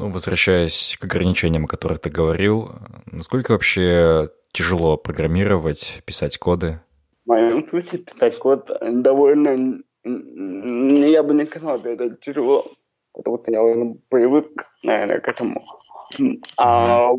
Ну, 0.00 0.10
возвращаясь 0.10 0.96
к 0.98 1.04
ограничениям, 1.04 1.66
о 1.66 1.68
которых 1.68 1.98
ты 1.98 2.08
говорил, 2.08 2.70
насколько 3.12 3.52
вообще 3.52 4.30
тяжело 4.50 4.96
программировать, 4.96 6.00
писать 6.06 6.38
коды? 6.38 6.80
В 7.26 7.28
моем 7.28 7.68
случае 7.68 8.00
писать 8.00 8.38
код 8.38 8.70
довольно... 8.80 9.82
Я 10.02 11.22
бы 11.22 11.34
не 11.34 11.44
сказал, 11.44 11.80
что 11.80 11.90
это 11.90 12.16
тяжело, 12.16 12.72
потому 13.12 13.42
что 13.42 13.52
я 13.52 13.62
уже 13.62 13.96
привык, 14.08 14.64
наверное, 14.82 15.20
к 15.20 15.28
этому. 15.28 15.62
А 16.56 17.10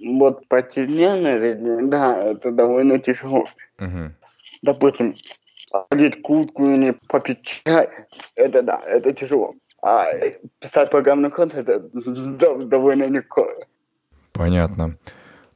вот 0.00 0.46
по 0.46 0.62
повседневной 0.62 1.38
жизни, 1.40 1.88
да, 1.88 2.22
это 2.22 2.52
довольно 2.52 3.00
тяжело. 3.00 3.46
Uh-huh. 3.80 4.10
Допустим, 4.62 5.16
одеть 5.90 6.22
куртку 6.22 6.68
или 6.68 6.96
попить 7.08 7.42
чай, 7.42 7.88
это 8.36 8.62
да, 8.62 8.80
это 8.86 9.12
тяжело. 9.12 9.56
А 9.82 10.06
писать 10.58 10.90
программный 10.90 11.30
код 11.30 11.54
это 11.54 11.80
довольно 11.80 13.04
легко. 13.04 13.48
Понятно. 14.32 14.96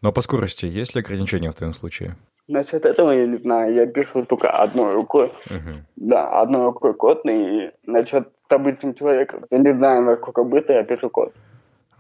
Но 0.01 0.13
по 0.13 0.21
скорости 0.21 0.67
есть 0.67 0.95
ли 0.95 1.01
ограничения 1.01 1.51
в 1.51 1.55
твоем 1.55 1.75
случае? 1.75 2.17
Насчет 2.49 2.85
этого 2.85 3.13
я 3.13 3.27
не 3.27 3.39
знаю. 3.39 3.75
Я 3.75 3.87
пишу 3.87 4.25
только 4.25 4.51
одной 4.51 4.95
рукой. 4.95 5.33
Uh-huh. 5.47 5.75
Да, 5.97 6.41
одной 6.41 6.65
рукой 6.65 6.95
код. 6.95 7.23
И 7.25 7.71
насчет 7.87 8.29
обычным 8.49 8.95
человеком, 8.95 9.45
я 9.51 9.59
не 9.59 9.75
знаю, 9.75 10.03
насколько 10.03 10.45
быстро 10.45 10.75
я 10.75 10.85
пишу 10.85 11.09
код. 11.09 11.33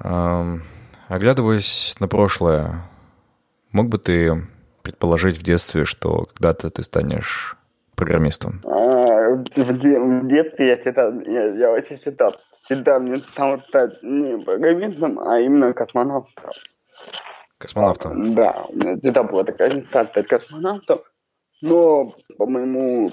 Um, 0.02 0.60
оглядываясь 1.08 1.94
на 2.00 2.08
прошлое, 2.08 2.82
мог 3.70 3.88
бы 3.88 3.98
ты 3.98 4.42
предположить 4.82 5.38
в 5.38 5.42
детстве, 5.42 5.84
что 5.84 6.26
когда-то 6.34 6.70
ты 6.70 6.82
станешь 6.82 7.56
программистом? 7.94 8.60
А, 8.64 8.91
в 9.36 10.28
детстве 10.28 10.68
я 10.68 10.76
читал, 10.76 11.12
я, 11.20 11.54
я 11.54 11.70
очень 11.72 11.98
читал, 12.00 12.34
читал, 12.68 13.00
мне 13.00 13.16
стало 13.18 13.58
стать 13.58 14.02
не 14.02 14.38
программистом, 14.38 15.18
а 15.20 15.40
именно 15.40 15.72
космонавтом. 15.72 16.50
Космонавтом? 17.58 18.34
Да, 18.34 18.64
у 18.68 18.74
меня 18.74 18.96
всегда 18.98 19.22
была 19.22 19.44
такая 19.44 19.74
мечта 19.74 20.06
стать 20.06 20.26
космонавтом, 20.26 21.00
но 21.60 22.12
по 22.38 22.46
моему 22.46 23.10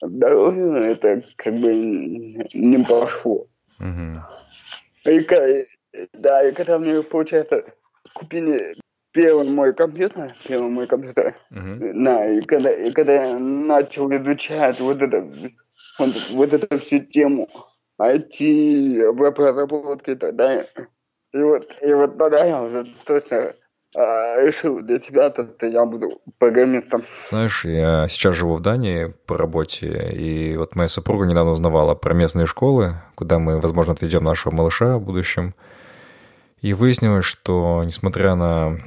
здоровью 0.00 0.76
это 0.76 1.22
как 1.36 1.54
бы 1.54 1.74
не 1.74 2.84
пошло. 2.84 3.46
Угу. 3.80 5.10
И, 5.10 5.26
да, 6.12 6.48
и 6.48 6.52
когда 6.52 6.78
мне, 6.78 7.02
получается, 7.02 7.64
купили 8.14 8.74
первый 9.14 9.48
мой 9.48 9.72
компьютер, 9.72 10.34
первый 10.46 10.70
мой 10.70 10.86
компьютер, 10.86 11.36
uh-huh. 11.50 11.92
да, 11.94 12.26
и 12.26 12.42
когда, 12.42 12.72
и 12.72 12.90
когда 12.90 13.24
я 13.24 13.38
начал 13.38 14.10
изучать 14.10 14.80
вот 14.80 15.00
это, 15.00 15.20
вот, 15.98 16.30
вот 16.32 16.52
эту 16.52 16.78
всю 16.80 16.98
тему 16.98 17.48
IT, 17.98 19.12
веб-разработки 19.12 20.10
и 20.10 20.14
так 20.16 20.34
далее, 20.34 20.66
и 21.32 21.38
вот, 21.38 21.64
и 21.80 21.94
вот 21.94 22.18
тогда 22.18 22.44
я 22.44 22.62
уже 22.62 22.84
точно 23.06 23.54
а, 23.96 24.44
решил 24.44 24.80
для 24.80 24.98
себя, 24.98 25.30
то, 25.30 25.46
что 25.46 25.66
я 25.66 25.84
буду 25.84 26.08
программистом. 26.38 27.04
Знаешь, 27.30 27.64
я 27.64 28.08
сейчас 28.08 28.34
живу 28.34 28.54
в 28.54 28.60
Дании 28.60 29.14
по 29.26 29.38
работе, 29.38 30.10
и 30.12 30.56
вот 30.56 30.74
моя 30.74 30.88
супруга 30.88 31.24
недавно 31.24 31.52
узнавала 31.52 31.94
про 31.94 32.14
местные 32.14 32.46
школы, 32.46 32.94
куда 33.14 33.38
мы, 33.38 33.60
возможно, 33.60 33.92
отведем 33.92 34.24
нашего 34.24 34.52
малыша 34.52 34.98
в 34.98 35.02
будущем. 35.02 35.54
И 36.60 36.72
выяснилось, 36.72 37.26
что 37.26 37.84
несмотря 37.84 38.34
на 38.34 38.78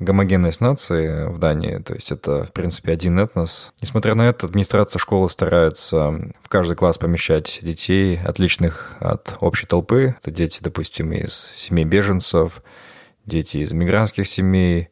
гомогенность 0.00 0.60
нации 0.60 1.28
в 1.28 1.38
Дании, 1.38 1.76
то 1.76 1.94
есть 1.94 2.10
это, 2.10 2.42
в 2.42 2.52
принципе, 2.52 2.92
один 2.92 3.18
этнос. 3.18 3.72
Несмотря 3.80 4.14
на 4.14 4.28
это, 4.28 4.46
администрация 4.46 4.98
школы 4.98 5.28
старается 5.28 6.10
в 6.42 6.48
каждый 6.48 6.74
класс 6.74 6.98
помещать 6.98 7.60
детей, 7.62 8.18
отличных 8.18 8.96
от 8.98 9.36
общей 9.40 9.66
толпы. 9.66 10.16
Это 10.20 10.30
дети, 10.30 10.60
допустим, 10.62 11.12
из 11.12 11.52
семей 11.54 11.84
беженцев, 11.84 12.62
дети 13.26 13.58
из 13.58 13.72
мигрантских 13.72 14.26
семей, 14.26 14.88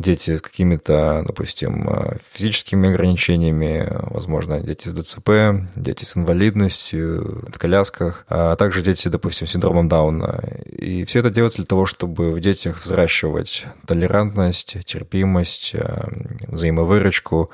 дети 0.00 0.36
с 0.36 0.42
какими-то, 0.42 1.22
допустим, 1.26 1.88
э, 1.88 2.16
физическими 2.32 2.88
ограничениями, 2.88 3.86
возможно, 4.10 4.60
дети 4.60 4.88
с 4.88 4.92
ДЦП, 4.92 5.30
дети 5.76 6.04
с 6.04 6.16
инвалидностью, 6.16 7.44
в 7.48 7.58
колясках, 7.58 8.24
а 8.28 8.56
также 8.56 8.82
дети, 8.82 9.08
допустим, 9.08 9.46
с 9.46 9.52
синдромом 9.52 9.88
Дауна. 9.88 10.40
И 10.66 11.04
все 11.04 11.20
это 11.20 11.30
делается 11.30 11.58
для 11.58 11.66
того, 11.66 11.86
чтобы 11.86 12.32
в 12.32 12.40
детях 12.40 12.82
взращивать 12.82 13.66
толерантность, 13.86 14.84
терпимость, 14.84 15.72
э, 15.74 16.08
взаимовыручку, 16.48 17.50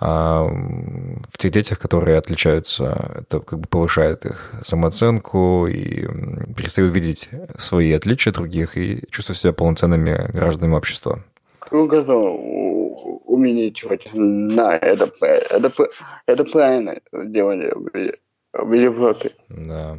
а 0.00 0.44
в 0.44 1.38
тех 1.38 1.50
детях, 1.50 1.78
которые 1.80 2.18
отличаются, 2.18 3.16
это 3.20 3.40
как 3.40 3.58
бы 3.58 3.66
повышает 3.68 4.26
их 4.26 4.52
самооценку 4.62 5.66
и 5.66 6.06
перестают 6.54 6.94
видеть 6.94 7.30
свои 7.56 7.92
отличия 7.92 8.32
других 8.32 8.76
и 8.76 9.02
чувствуют 9.10 9.38
себя 9.38 9.52
полноценными 9.52 10.30
гражданами 10.30 10.74
общества. 10.74 11.24
Ну, 11.70 11.86
увеличивать. 13.24 14.08
Да, 14.12 14.76
это, 14.76 15.10
это, 15.20 15.72
это 16.26 16.44
правильно 16.44 17.00
делали 17.12 17.72
в 18.52 18.72
Европе. 18.72 19.32
Да. 19.48 19.98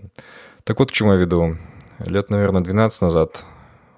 Так 0.63 0.79
вот, 0.79 0.89
к 0.89 0.93
чему 0.93 1.13
я 1.13 1.19
веду. 1.19 1.55
Лет, 1.99 2.29
наверное, 2.29 2.61
12 2.61 3.01
назад, 3.01 3.43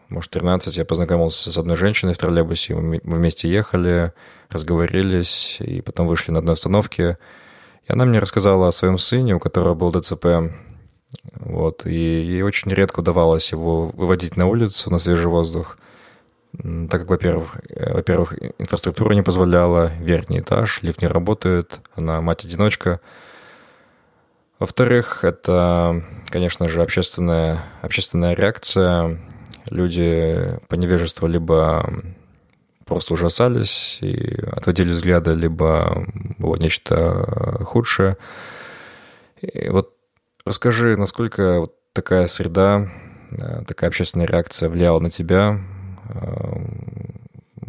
может, 0.10 0.32
13, 0.32 0.78
я 0.78 0.86
познакомился 0.86 1.52
с 1.52 1.58
одной 1.58 1.78
женщиной 1.78 2.14
в 2.14 2.18
троллейбусе. 2.18 2.76
Мы 2.76 3.00
вместе 3.04 3.50
ехали, 3.50 4.14
разговорились, 4.50 5.58
и 5.60 5.82
потом 5.82 6.08
вышли 6.08 6.32
на 6.32 6.40
одной 6.40 6.54
остановке. 6.54 7.18
И 7.88 7.92
она 7.92 8.06
мне 8.06 8.20
рассказала 8.20 8.68
о 8.68 8.72
своем 8.72 8.98
сыне, 8.98 9.36
у 9.36 9.40
которого 9.40 9.76
был 9.76 9.92
ДЦП. 9.92 10.26
Вот, 11.36 11.86
и 11.86 11.94
ей 11.94 12.42
очень 12.42 12.72
редко 12.72 13.02
удавалось 13.02 13.52
его 13.52 13.88
выводить 13.88 14.38
на 14.38 14.48
улицу, 14.48 14.92
на 14.92 15.00
свежий 15.00 15.30
воздух– 15.30 15.78
так 16.62 17.02
как, 17.02 17.10
во-первых, 17.10 17.58
э, 17.70 17.94
во-первых, 17.94 18.34
инфраструктура 18.60 19.14
не 19.14 19.24
позволяла, 19.24 19.92
верхний 20.00 20.40
этаж, 20.40 20.82
лифт 20.84 21.02
не 21.02 21.08
работает, 21.08 21.80
она 21.96 22.22
мать-одиночка. 22.22 23.00
Во-вторых, 24.60 25.24
это, 25.24 26.04
конечно 26.30 26.70
же, 26.70 26.84
общественная, 26.84 27.64
общественная 27.82 28.36
реакция. 28.36 29.20
Люди 29.72 30.60
по 30.68 30.76
невежеству 30.76 31.28
либо 31.28 32.04
просто 32.86 33.16
ужасались 33.16 33.98
и 34.02 34.40
отводили 34.52 34.92
взгляды, 34.92 35.34
либо 35.34 36.06
было 36.38 36.58
нечто 36.58 37.64
худшее. 37.64 38.18
И 39.42 39.70
вот 39.70 39.96
расскажи, 40.46 40.96
насколько 40.96 41.62
вот 41.62 41.74
такая 41.94 42.28
среда, 42.28 42.88
э, 43.32 43.64
такая 43.66 43.90
общественная 43.90 44.28
реакция 44.28 44.70
влияла 44.70 45.00
на 45.00 45.10
тебя, 45.10 45.60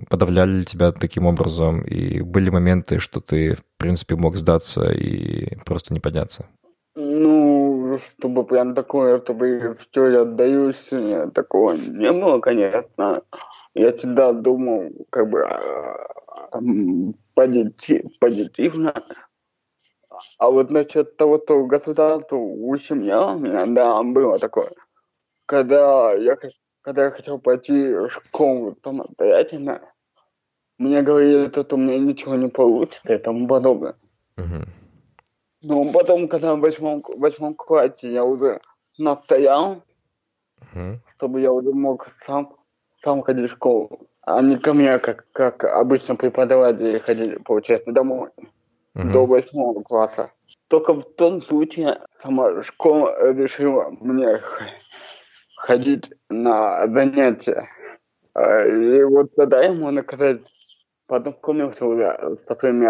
подавляли 0.08 0.58
ли 0.58 0.64
тебя 0.64 0.92
таким 0.92 1.26
образом, 1.26 1.82
и 1.82 2.20
были 2.20 2.50
моменты, 2.50 2.98
что 2.98 3.20
ты, 3.20 3.54
в 3.54 3.64
принципе, 3.78 4.14
мог 4.14 4.36
сдаться 4.36 4.90
и 4.90 5.56
просто 5.64 5.94
не 5.94 6.00
подняться? 6.00 6.46
Ну, 6.94 7.96
чтобы 8.18 8.44
прям 8.44 8.74
такое, 8.74 9.20
чтобы 9.22 9.76
все, 9.78 10.08
я 10.08 10.22
отдаюсь, 10.22 10.88
нет, 10.90 11.32
такого 11.32 11.72
не 11.72 12.12
было, 12.12 12.38
конечно. 12.40 13.22
Я 13.74 13.92
всегда 13.94 14.32
думал, 14.32 14.90
как 15.08 15.30
бы, 15.30 15.42
а, 15.46 16.60
позитив, 17.34 18.02
позитивно. 18.20 18.94
А 20.38 20.50
вот 20.50 20.70
насчет 20.70 21.16
того, 21.16 21.40
что 21.42 21.64
государство 21.64 22.36
ущемляло 22.36 23.38
меня, 23.38 23.64
да, 23.66 24.02
было 24.02 24.38
такое. 24.38 24.70
Когда 25.46 26.12
я 26.12 26.36
когда 26.82 27.04
я 27.04 27.10
хотел 27.10 27.38
пойти 27.38 27.94
в 27.94 28.10
школу 28.10 28.76
самостоятельно, 28.84 29.80
мне 30.78 31.02
говорили, 31.02 31.48
что 31.48 31.76
у 31.76 31.78
меня 31.78 31.98
ничего 31.98 32.34
не 32.34 32.48
получится 32.48 33.14
и 33.14 33.18
тому 33.18 33.46
подобное. 33.46 33.94
Но 35.62 35.92
потом, 35.92 36.26
когда 36.26 36.56
в 36.56 36.60
восьмом, 36.60 37.04
восьмом 37.16 37.54
классе 37.54 38.12
я 38.12 38.24
уже 38.24 38.60
настоял, 38.98 39.82
uh-huh. 40.74 40.98
чтобы 41.16 41.40
я 41.40 41.52
уже 41.52 41.72
мог 41.72 42.08
сам, 42.26 42.56
сам 43.00 43.22
ходить 43.22 43.48
в 43.48 43.54
школу, 43.54 44.00
а 44.22 44.40
не 44.42 44.58
ко 44.58 44.72
мне, 44.72 44.98
как, 44.98 45.26
как 45.30 45.62
обычно 45.62 46.16
преподаватели 46.16 46.98
ходили, 46.98 47.36
получается, 47.36 47.92
домой 47.92 48.30
uh-huh. 48.96 49.12
до 49.12 49.24
восьмого 49.24 49.82
класса. 49.82 50.32
Только 50.66 50.94
в 50.94 51.04
том 51.14 51.40
случае 51.40 52.00
сама 52.20 52.60
школа 52.64 53.32
решила 53.32 53.90
мне 54.00 54.40
ходить 55.62 56.10
на 56.28 56.86
занятия. 56.88 57.68
А, 58.34 58.66
и 58.66 59.04
вот 59.04 59.34
тогда 59.36 59.72
можно 59.72 60.02
сказать, 60.02 60.40
познакомился 61.06 61.86
уже 61.86 62.36
со 62.48 62.58
своими 62.58 62.86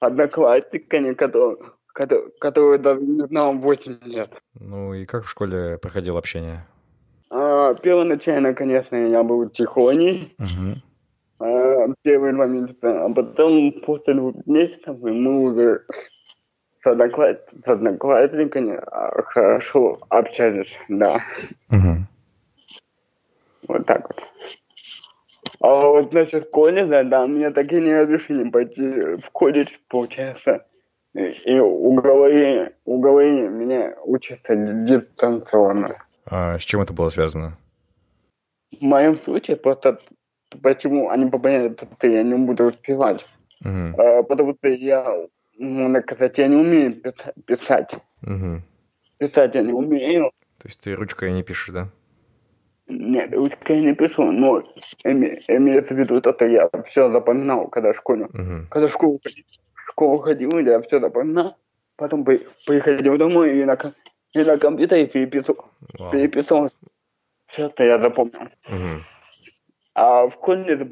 одноклассниками, 0.00 1.14
которые, 1.14 1.56
которые, 1.92 2.30
которые 2.40 2.78
даже 2.78 3.00
не 3.00 3.26
знал 3.26 3.54
8 3.54 3.98
лет. 4.04 4.30
Ну 4.58 4.94
и 4.94 5.04
как 5.04 5.24
в 5.24 5.30
школе 5.30 5.78
проходило 5.78 6.18
общение? 6.18 6.66
А, 7.30 7.74
первоначально, 7.74 8.54
конечно, 8.54 8.96
я 8.96 9.22
был 9.22 9.48
тихоней. 9.48 10.34
Угу. 10.38 11.46
А, 11.46 11.86
первые 12.02 12.32
два 12.32 12.46
месяца. 12.46 13.04
А 13.04 13.08
потом 13.08 13.72
после 13.86 14.14
двух 14.14 14.34
месяцев 14.46 14.96
мы 15.00 15.42
уже 15.42 15.84
с, 16.84 16.86
однокласс... 16.86 17.36
с 17.64 17.68
одноклассниками 17.68 18.78
а, 18.86 19.22
хорошо 19.22 19.98
общались, 20.10 20.78
да. 20.88 21.20
Угу. 21.70 21.96
Вот 23.68 23.86
так 23.86 24.06
вот. 24.08 24.22
А 25.60 25.86
вот 25.86 26.12
насчет 26.12 26.50
колледжа, 26.50 27.04
да, 27.04 27.26
мне 27.26 27.50
так 27.50 27.72
и 27.72 27.80
не 27.80 27.98
разрешили 27.98 28.48
пойти 28.50 29.16
в 29.16 29.30
колледж, 29.32 29.70
получается. 29.88 30.66
И 31.14 31.58
уговорили, 31.58 32.74
уговорили 32.84 33.48
меня 33.48 33.94
учиться 34.04 34.54
дистанционно. 34.56 35.96
А 36.26 36.58
с 36.58 36.62
чем 36.62 36.82
это 36.82 36.92
было 36.92 37.08
связано? 37.08 37.56
В 38.78 38.82
моем 38.82 39.14
случае 39.14 39.56
просто 39.56 40.00
почему 40.62 41.08
они 41.08 41.30
побоялись, 41.30 41.76
что 41.98 42.06
я 42.08 42.22
не 42.22 42.34
буду 42.34 42.64
успевать. 42.64 43.24
Угу. 43.64 44.02
А, 44.02 44.22
потому 44.24 44.54
что 44.54 44.68
я 44.68 45.26
можно 45.58 46.00
сказать, 46.02 46.38
я 46.38 46.48
не 46.48 46.56
умею 46.56 47.02
писать. 47.46 47.92
Угу. 48.22 48.62
Писать 49.18 49.54
я 49.54 49.62
не 49.62 49.72
умею. 49.72 50.30
То 50.58 50.68
есть 50.68 50.80
ты 50.80 50.94
ручкой 50.94 51.32
не 51.32 51.42
пишешь, 51.42 51.74
да? 51.74 51.88
Нет, 52.86 53.32
ручкой 53.32 53.78
я 53.78 53.90
не 53.90 53.94
пишу, 53.94 54.30
но 54.30 54.60
име, 55.04 55.40
имеется 55.48 55.94
в 55.94 55.98
виду 55.98 56.20
то, 56.20 56.34
что 56.34 56.44
я 56.44 56.68
все 56.84 57.10
запоминал, 57.10 57.68
когда 57.68 57.92
в 57.92 57.96
школе. 57.96 58.26
Угу. 58.26 58.68
Когда 58.70 58.88
в 58.88 58.92
школу 58.92 59.20
в 59.22 59.90
школу 59.90 60.18
ходил, 60.18 60.58
я 60.58 60.80
все 60.82 61.00
запоминал. 61.00 61.56
Потом 61.96 62.24
приходил 62.24 63.16
домой 63.16 63.58
и 63.58 63.64
на, 63.64 63.78
и 64.32 64.44
на 64.44 64.58
компьютере 64.58 65.06
переписывал. 65.06 65.70
Вау. 65.98 66.10
Переписывал 66.10 66.68
все, 67.46 67.70
что 67.70 67.84
я 67.84 67.98
запомнил. 67.98 68.48
Угу. 68.68 69.04
А 69.94 70.26
в 70.28 70.36
колледже 70.38 70.84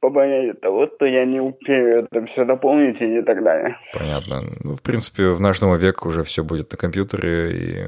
побоялись, 0.00 0.54
побоялись 0.54 0.60
того, 0.60 0.88
что 0.88 1.06
я 1.06 1.24
не 1.24 1.40
успею 1.40 2.08
это 2.10 2.26
все 2.26 2.44
дополнить 2.44 3.00
и 3.00 3.22
так 3.22 3.42
далее. 3.42 3.76
Понятно. 3.92 4.42
Ну, 4.62 4.74
в 4.74 4.82
принципе, 4.82 5.28
в 5.28 5.40
наш 5.40 5.60
новый 5.60 5.78
век 5.78 6.04
уже 6.04 6.24
все 6.24 6.42
будет 6.42 6.72
на 6.72 6.78
компьютере, 6.78 7.52
и 7.52 7.86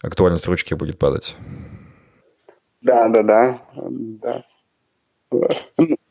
актуальность 0.00 0.46
ручки 0.48 0.74
будет 0.74 0.98
падать. 0.98 1.36
Да, 2.82 3.08
да, 3.08 3.22
да. 3.22 3.60
Да. 3.74 4.44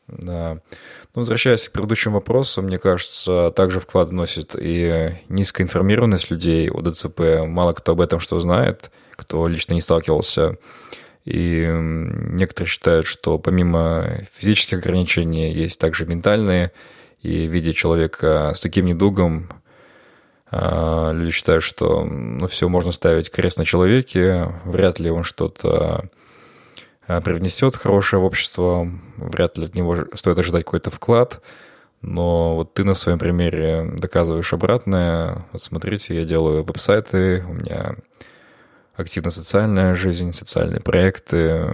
Да. 0.08 0.60
Ну, 1.14 1.20
возвращаясь 1.20 1.68
к 1.68 1.72
предыдущему 1.72 2.16
вопросу, 2.16 2.62
мне 2.62 2.78
кажется, 2.78 3.50
также 3.56 3.80
вклад 3.80 4.10
вносит 4.10 4.54
и 4.58 5.12
низкая 5.28 5.66
информированность 5.66 6.30
людей 6.30 6.70
о 6.70 6.82
ДЦП. 6.82 7.46
Мало 7.46 7.72
кто 7.72 7.92
об 7.92 8.00
этом 8.00 8.20
что 8.20 8.38
знает, 8.38 8.90
кто 9.12 9.48
лично 9.48 9.72
не 9.72 9.80
сталкивался. 9.80 10.58
И 11.26 11.68
некоторые 11.68 12.70
считают, 12.70 13.06
что 13.06 13.38
помимо 13.38 14.20
физических 14.32 14.78
ограничений 14.78 15.52
есть 15.52 15.80
также 15.80 16.06
ментальные. 16.06 16.70
И 17.20 17.46
видя 17.46 17.74
человека 17.74 18.52
с 18.54 18.60
таким 18.60 18.86
недугом, 18.86 19.48
а, 20.52 21.10
люди 21.10 21.32
считают, 21.32 21.64
что 21.64 22.04
ну, 22.04 22.46
все 22.46 22.68
можно 22.68 22.92
ставить 22.92 23.32
крест 23.32 23.58
на 23.58 23.64
человеке, 23.64 24.52
вряд 24.64 25.00
ли 25.00 25.10
он 25.10 25.24
что-то 25.24 26.04
а, 27.08 27.20
привнесет 27.20 27.74
хорошее 27.74 28.20
в 28.20 28.24
общество, 28.24 28.88
вряд 29.16 29.58
ли 29.58 29.64
от 29.64 29.74
него 29.74 30.06
стоит 30.14 30.38
ожидать 30.38 30.64
какой-то 30.64 30.92
вклад. 30.92 31.42
Но 32.02 32.54
вот 32.54 32.74
ты 32.74 32.84
на 32.84 32.94
своем 32.94 33.18
примере 33.18 33.90
доказываешь 33.98 34.52
обратное. 34.52 35.44
Вот 35.50 35.60
смотрите, 35.60 36.14
я 36.14 36.24
делаю 36.24 36.62
веб-сайты, 36.62 37.44
у 37.48 37.54
меня 37.54 37.96
активно 38.96 39.30
социальная 39.30 39.94
жизнь, 39.94 40.32
социальные 40.32 40.80
проекты. 40.80 41.66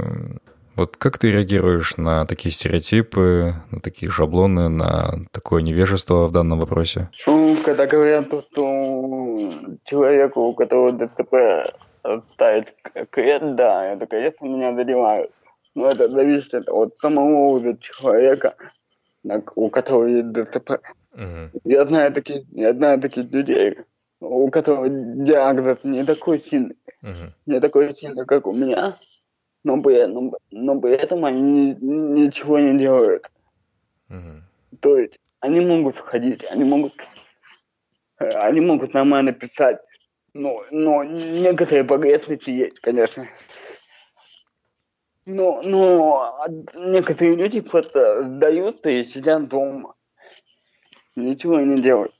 Вот 0.74 0.96
как 0.96 1.18
ты 1.18 1.30
реагируешь 1.30 1.96
на 1.98 2.24
такие 2.24 2.50
стереотипы, 2.52 3.54
на 3.70 3.80
такие 3.80 4.10
шаблоны, 4.10 4.68
на 4.68 5.26
такое 5.30 5.62
невежество 5.62 6.26
в 6.26 6.32
данном 6.32 6.60
вопросе? 6.60 7.10
Ну, 7.26 7.56
когда 7.62 7.86
говорят, 7.86 8.26
что 8.26 9.50
человеку, 9.84 10.40
у 10.40 10.54
которого 10.54 10.92
ДЦП 10.92 11.34
ставить 12.32 12.68
крест, 13.10 13.44
да, 13.54 13.92
это, 13.92 14.06
конечно, 14.06 14.46
меня 14.46 14.74
задевает. 14.74 15.30
Но 15.74 15.90
это 15.90 16.08
зависит 16.08 16.68
от 16.68 16.96
самого 17.00 17.54
уже 17.54 17.76
человека, 17.78 18.54
у 19.54 19.68
которого 19.68 20.06
есть 20.06 20.32
ДЦП. 20.32 20.80
Uh-huh. 21.14 21.50
Я 21.64 21.86
знаю 21.86 22.12
таких, 22.12 22.44
я 22.52 22.72
знаю 22.72 23.00
таких 23.00 23.30
людей, 23.30 23.76
у 24.22 24.50
которого 24.50 24.88
диагноз 24.88 25.78
не 25.82 26.04
такой 26.04 26.40
сильный, 26.40 26.76
uh-huh. 27.02 27.32
не 27.46 27.60
такой 27.60 27.94
сильный, 27.94 28.24
как 28.24 28.46
у 28.46 28.52
меня, 28.52 28.96
но 29.64 29.80
при, 29.82 30.06
но, 30.06 30.32
но 30.50 30.80
при 30.80 30.92
этом 30.92 31.24
они 31.24 31.74
ничего 31.80 32.58
не 32.58 32.78
делают. 32.78 33.30
Uh-huh. 34.08 34.40
То 34.80 34.98
есть 34.98 35.18
они 35.40 35.60
могут 35.60 35.96
входить, 35.96 36.44
они 36.50 36.64
могут, 36.64 36.94
они 38.18 38.60
могут 38.60 38.94
нормально 38.94 39.32
писать, 39.32 39.80
но, 40.34 40.64
но 40.70 41.04
некоторые 41.04 41.84
погрешности 41.84 42.50
есть, 42.50 42.80
конечно. 42.80 43.26
Но, 45.24 45.62
но 45.62 46.44
некоторые 46.74 47.36
люди 47.36 47.60
просто 47.60 48.22
сдаются 48.22 48.88
и 48.90 49.04
сидят 49.04 49.48
дома. 49.48 49.94
Ничего 51.14 51.60
не 51.60 51.76
делают. 51.76 52.12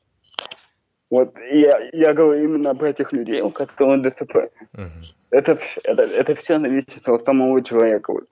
Вот 1.12 1.38
я, 1.42 1.90
я 1.92 2.14
говорю 2.14 2.42
именно 2.42 2.75
про 2.75 2.88
этих 2.88 3.12
людей, 3.12 3.42
у 3.42 3.51
которых 3.51 4.01
ДЦП. 4.01 4.48
Uh-huh. 4.72 4.88
Это, 5.31 5.59
это, 5.85 6.05
это 6.05 6.35
все 6.35 6.59
зависит 6.59 7.07
от 7.07 7.27
самого 7.27 7.62
человека. 7.62 8.14
Вот. 8.14 8.25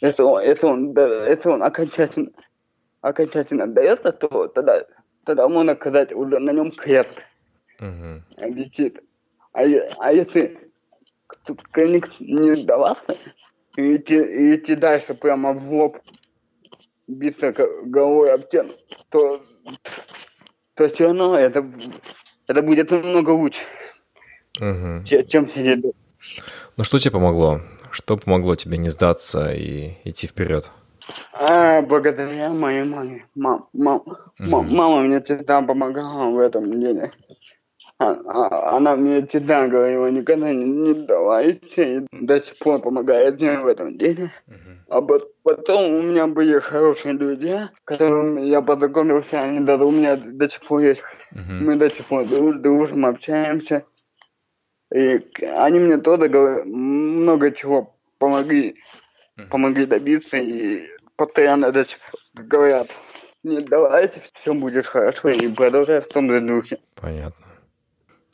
Если 0.00 0.22
он, 0.22 0.42
если 0.42 0.64
он, 0.64 0.94
если 1.28 1.48
он 1.50 1.62
окончательно, 1.62 2.30
окончательно 3.02 3.66
дается, 3.66 4.12
то 4.12 4.48
тогда, 4.48 4.82
тогда 5.24 5.46
можно 5.46 5.74
сказать, 5.74 6.14
уже 6.14 6.38
на 6.38 6.52
нем 6.52 6.70
крест 6.70 7.20
uh-huh. 7.78 8.22
висит. 8.50 9.04
А, 9.52 9.64
а 9.98 10.12
если 10.14 10.58
конник 11.70 12.18
не 12.18 12.56
сдавался, 12.56 13.14
и 13.76 13.96
идти, 13.96 14.16
и 14.16 14.56
идти 14.56 14.74
дальше 14.74 15.12
прямо 15.12 15.52
в 15.52 15.70
лоб, 15.70 15.98
биться 17.08 17.52
головой 17.84 18.32
об 18.32 18.44
стену, 18.44 18.70
то, 19.10 19.38
то 20.76 20.88
все 20.88 21.08
равно 21.08 21.38
это 21.38 21.62
это 22.46 22.62
будет 22.62 22.90
намного 22.90 23.30
лучше, 23.30 23.64
угу. 24.60 25.04
чем 25.04 25.46
сидеть 25.46 25.80
дома. 25.80 25.94
Ну 26.76 26.84
что 26.84 26.98
тебе 26.98 27.12
помогло? 27.12 27.60
Что 27.90 28.16
помогло 28.16 28.56
тебе 28.56 28.78
не 28.78 28.88
сдаться 28.88 29.52
и 29.52 29.98
идти 30.04 30.26
вперед? 30.26 30.70
А, 31.32 31.82
благодаря 31.82 32.50
моей 32.50 32.84
маме. 32.84 33.26
Мам, 33.34 33.68
мам, 33.72 34.02
угу. 34.38 34.62
мама 34.62 35.02
мне 35.02 35.20
всегда 35.20 35.60
помогала 35.62 36.30
в 36.30 36.38
этом 36.38 36.80
деле. 36.80 37.10
А, 38.02 38.76
она 38.76 38.96
мне 38.96 39.26
всегда 39.26 39.66
говорила, 39.66 40.10
никогда 40.10 40.52
не, 40.52 40.68
не 40.68 40.94
давайся, 40.94 41.82
и 41.82 42.06
до 42.12 42.42
сих 42.42 42.58
пор 42.58 42.80
помогает 42.80 43.40
мне 43.40 43.58
в 43.58 43.66
этом 43.66 43.96
деле. 43.96 44.32
Uh-huh. 44.48 44.76
А 44.88 45.00
потом 45.42 45.92
у 45.92 46.02
меня 46.02 46.26
были 46.26 46.58
хорошие 46.58 47.14
друзья, 47.14 47.70
с 47.82 47.84
которыми 47.84 48.42
я 48.42 48.60
познакомился, 48.62 49.40
они 49.40 49.60
даже 49.60 49.84
у 49.84 49.90
меня 49.90 50.16
до 50.16 50.48
сих 50.48 50.60
пор 50.62 50.80
есть. 50.80 51.02
Uh-huh. 51.32 51.60
Мы 51.60 51.76
до 51.76 51.90
сих 51.90 52.06
пор 52.06 52.26
друж, 52.26 52.56
дружим, 52.56 53.06
общаемся. 53.06 53.84
И 54.94 55.24
они 55.56 55.80
мне 55.80 55.96
тоже 55.98 56.28
говорят, 56.28 56.66
много 56.66 57.52
чего 57.52 57.94
помогли, 58.18 58.76
uh-huh. 59.36 59.48
помогли 59.48 59.86
добиться, 59.86 60.36
и 60.36 60.88
постоянно 61.16 61.72
до 61.72 61.84
сих 61.84 61.98
пор 61.98 62.20
говорят, 62.44 62.88
не 63.42 63.58
давайте, 63.58 64.20
все 64.34 64.54
будет 64.54 64.86
хорошо, 64.86 65.30
и 65.30 65.52
продолжай 65.52 66.00
в 66.00 66.06
том 66.06 66.30
же 66.30 66.40
духе. 66.40 66.78
Понятно. 66.94 67.51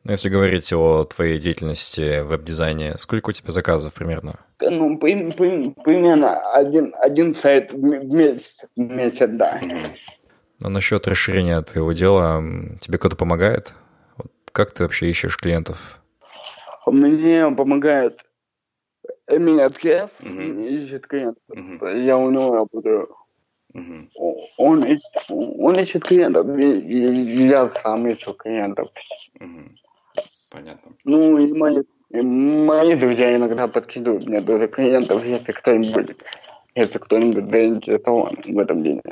Ну, 0.08 0.12
если 0.12 0.30
говорить 0.30 0.72
о 0.72 1.04
твоей 1.04 1.38
деятельности 1.38 2.22
в 2.22 2.28
веб-дизайне, 2.28 2.96
сколько 2.96 3.28
у 3.28 3.32
тебя 3.34 3.50
заказов 3.50 3.92
примерно? 3.92 4.36
Ну, 4.58 4.96
примерно 4.98 6.40
один, 6.50 6.94
один 6.98 7.34
сайт 7.34 7.74
в 7.74 7.76
месяц, 7.76 8.64
в 8.74 8.80
месяц 8.80 9.28
да. 9.28 9.60
Но 10.60 10.70
насчет 10.70 11.06
расширения 11.06 11.60
твоего 11.60 11.92
дела, 11.92 12.42
тебе 12.80 12.96
кто-то 12.96 13.16
помогает? 13.16 13.74
Вот 14.16 14.32
как 14.50 14.72
ты 14.72 14.84
вообще 14.84 15.10
ищешь 15.10 15.36
клиентов? 15.36 16.00
Мне 16.86 17.50
помогает 17.50 18.24
Эмиль 19.28 19.60
Аткев, 19.60 20.08
uh-huh. 20.20 20.68
ищет 20.84 21.06
клиентов. 21.06 21.42
Uh-huh. 21.50 22.00
Я 22.00 22.16
у 22.16 22.30
него 22.30 22.54
работаю. 22.54 23.14
Uh-huh. 23.74 24.08
Он, 24.56 24.86
он 25.28 25.74
ищет 25.74 26.04
клиентов, 26.04 26.46
я 26.58 27.70
сам 27.82 28.10
ищу 28.10 28.32
клиентов. 28.32 28.88
Uh-huh. 29.38 29.68
Понятно. 30.50 30.92
Ну, 31.04 31.38
и 31.38 31.52
мои, 31.52 31.82
и 32.10 32.20
мои 32.20 32.94
друзья 32.94 33.36
иногда 33.36 33.68
подкидывают 33.68 34.26
мне 34.26 34.40
даже 34.40 34.68
клиентов, 34.68 35.24
если 35.24 35.52
кто-нибудь, 35.52 36.16
если 36.74 36.98
кто-нибудь 36.98 37.50
заинтересован 37.50 38.36
в 38.44 38.58
этом 38.58 38.82
деле. 38.82 39.02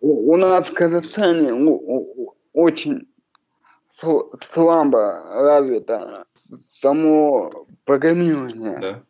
У, 0.00 0.32
у 0.32 0.36
нас 0.36 0.68
в 0.68 0.74
Казахстане 0.74 1.52
у, 1.52 1.70
у, 1.70 2.34
очень 2.52 3.08
слабо 3.88 5.22
развито 5.34 6.24
само 6.80 7.66
программирование. 7.84 8.78
Да. 8.78 9.02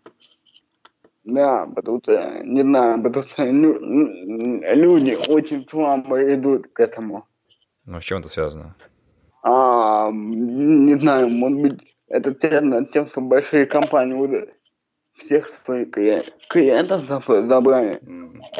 Да, 1.24 1.66
потому 1.74 2.00
что, 2.00 2.40
не 2.44 2.62
знаю, 2.62 3.02
потому 3.02 3.26
что 3.26 3.44
люди 3.44 5.18
очень 5.28 5.66
слабо 5.68 6.22
идут 6.32 6.68
к 6.72 6.78
этому. 6.78 7.26
Ну, 7.84 8.00
с 8.00 8.04
чем 8.04 8.20
это 8.20 8.28
связано? 8.28 8.76
А, 9.48 10.10
не 10.12 10.98
знаю, 10.98 11.28
может 11.28 11.60
быть, 11.60 11.80
это 12.08 12.34
связано 12.34 12.84
с 12.84 12.90
тем, 12.90 13.06
что 13.08 13.20
большие 13.20 13.64
компании 13.64 14.14
уже 14.14 14.48
всех 15.14 15.48
своих 15.64 15.92
клиентов 15.92 17.06
забрали. 17.06 18.00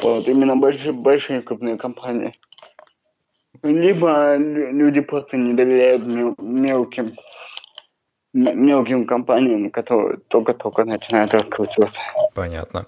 Вот, 0.01 0.29
именно 0.29 0.55
большие, 0.55 0.93
большие 0.93 1.43
крупные 1.43 1.77
компании. 1.77 2.33
Либо 3.65 4.37
люди 4.37 5.01
просто 5.01 5.37
не 5.37 5.55
доверяют 5.55 6.07
мелким 6.39 7.17
мелким 8.33 9.07
компаниям, 9.07 9.71
которые 9.71 10.19
только-только 10.29 10.85
начинают 10.85 11.35
раскручиваться. 11.35 11.99
Понятно. 12.35 12.87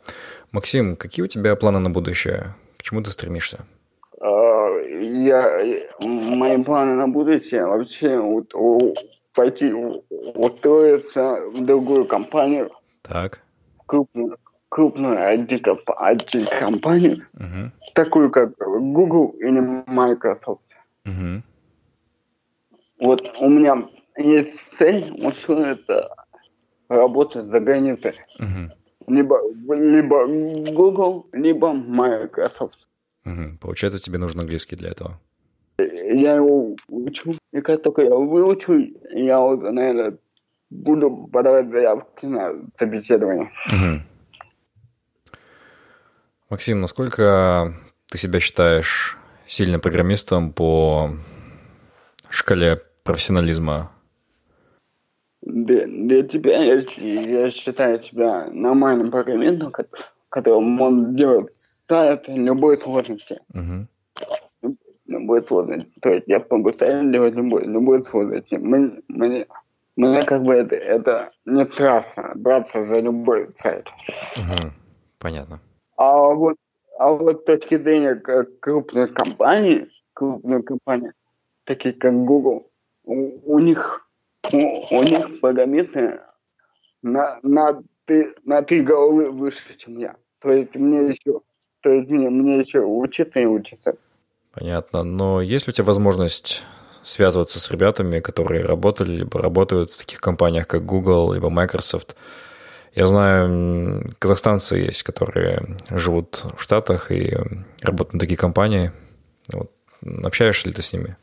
Максим, 0.53 0.95
какие 0.95 1.25
у 1.25 1.27
тебя 1.27 1.57
планы 1.57 1.81
на 1.81 1.91
будущее? 1.91 2.55
К 2.77 2.83
чему 2.83 3.03
ты 3.03 3.11
стремишься? 3.11 3.65
Я, 5.25 5.59
мои 6.01 6.63
планы 6.63 6.95
на 6.95 7.09
будущее 7.09 7.67
вообще 7.67 8.19
вот, 8.19 8.53
пойти 9.35 9.73
устроиться 9.73 11.41
в 11.55 11.65
другую 11.65 12.07
компанию. 12.07 12.71
Так. 13.03 13.41
Крупную, 13.87 14.39
крупную 14.69 15.17
IT-компанию, 15.17 17.19
угу. 17.35 17.71
такую 17.95 18.31
как 18.31 18.57
Google 18.59 19.35
или 19.39 19.61
Microsoft. 19.87 20.63
Угу. 21.07 21.43
Вот 23.01 23.35
у 23.41 23.49
меня 23.49 23.89
есть 24.17 24.59
цель 24.77 25.11
устроиться 25.25 26.11
работать 26.89 27.47
за 27.47 27.61
границей. 27.61 28.15
Угу. 28.39 29.15
Либо, 29.15 29.41
либо 29.75 30.27
Google, 30.73 31.27
либо 31.33 31.73
Microsoft. 31.73 32.88
Угу. 33.29 33.59
Получается, 33.61 34.01
тебе 34.01 34.19
нужен 34.19 34.41
английский 34.41 34.77
для 34.77 34.91
этого? 34.91 35.21
Я 35.79 36.35
его 36.35 36.77
учу, 36.89 37.37
и 37.53 37.61
как 37.61 37.83
только 37.83 38.03
я 38.03 38.15
выучу, 38.15 38.73
я 39.11 39.41
уже, 39.41 39.71
наверное, 39.71 40.19
буду 40.71 41.29
подавать 41.33 41.71
заявки 41.71 42.27
на 42.27 42.53
собеседование. 42.79 43.51
Угу. 43.67 44.03
Максим, 46.51 46.81
насколько 46.81 47.75
ты 48.11 48.19
себя 48.19 48.41
считаешь 48.41 49.19
сильным 49.47 49.81
программистом 49.81 50.53
по 50.53 51.11
шкале 52.31 52.81
профессионализма? 53.05 53.93
Для, 55.43 55.87
для 55.87 56.23
тебя 56.23 56.63
я, 56.63 56.85
я 56.97 57.51
считаю 57.51 57.99
тебя 57.99 58.49
нормальным 58.51 59.11
программистом, 59.11 59.73
который 60.29 60.61
может 60.61 61.15
делать 61.15 61.53
сайт 61.89 62.29
любой 62.29 62.79
сложности. 62.79 63.41
Угу. 63.55 64.75
Любой 65.07 65.43
сложности. 65.45 65.93
То 66.01 66.11
есть 66.11 66.29
я 66.29 66.45
могу 66.51 66.71
делать 66.71 67.35
любой, 67.35 67.65
любой 67.65 68.05
сложности. 68.05 68.55
Мне, 68.57 69.01
мне, 69.09 69.47
мне 69.97 70.23
как 70.23 70.43
бы 70.43 70.55
это, 70.55 70.77
это 70.77 71.31
не 71.47 71.65
страшно 71.67 72.33
браться 72.35 72.87
за 72.87 73.01
любой 73.01 73.49
сайт. 73.59 73.87
Угу. 74.37 74.73
Понятно. 75.19 75.61
А 75.97 76.17
вот, 76.29 76.57
а 76.99 77.13
вот 77.13 77.41
с 77.41 77.45
точки 77.45 77.79
зрения 77.79 78.15
крупных 78.15 79.15
компаний, 79.15 79.89
крупных 80.13 80.65
компаний, 80.65 81.11
таких 81.65 81.99
как 81.99 82.15
Google, 82.25 82.71
у, 83.05 83.55
у 83.55 83.59
них 83.59 84.09
у, 84.53 84.97
у 84.97 85.03
них 85.03 85.41
программисты 85.41 86.21
на, 87.03 87.39
на, 87.43 87.83
ты, 88.05 88.35
на 88.45 88.63
три 88.63 88.81
головы 88.81 89.31
выше, 89.31 89.77
чем 89.77 89.99
я. 89.99 90.17
То 90.41 90.53
есть 90.53 90.75
мне 90.77 91.09
еще, 91.09 91.41
то 91.83 91.91
есть 91.91 92.11
мне, 92.11 92.29
мне 92.31 92.59
еще 92.59 92.81
учиться 92.81 93.41
и 93.41 93.47
учиться. 93.47 93.95
Понятно. 94.53 95.03
Но 95.03 95.41
есть 95.41 95.67
ли 95.67 95.71
у 95.71 95.75
тебя 95.75 95.85
возможность 95.85 96.63
связываться 97.03 97.59
с 97.59 97.71
ребятами, 97.71 98.21
которые 98.21 98.65
работали, 98.65 99.19
либо 99.19 99.41
работают 99.41 99.93
в 99.93 99.99
таких 99.99 100.21
компаниях, 100.21 100.67
как 100.67 100.85
Google, 100.85 101.33
либо 101.33 101.49
Microsoft, 101.49 102.17
я 102.95 103.07
знаю, 103.07 104.11
казахстанцы 104.19 104.77
есть, 104.77 105.03
которые 105.05 105.61
живут 105.91 106.43
в 106.57 106.63
Штатах 106.63 107.13
и 107.13 107.37
работают 107.83 108.15
на 108.15 108.21
такие 108.21 108.37
компании. 108.37 108.91
Вот, 109.53 109.71
общаешься 110.25 110.69
ли 110.69 110.75
ты 110.75 110.83
с 110.83 110.93
ними? 110.93 111.17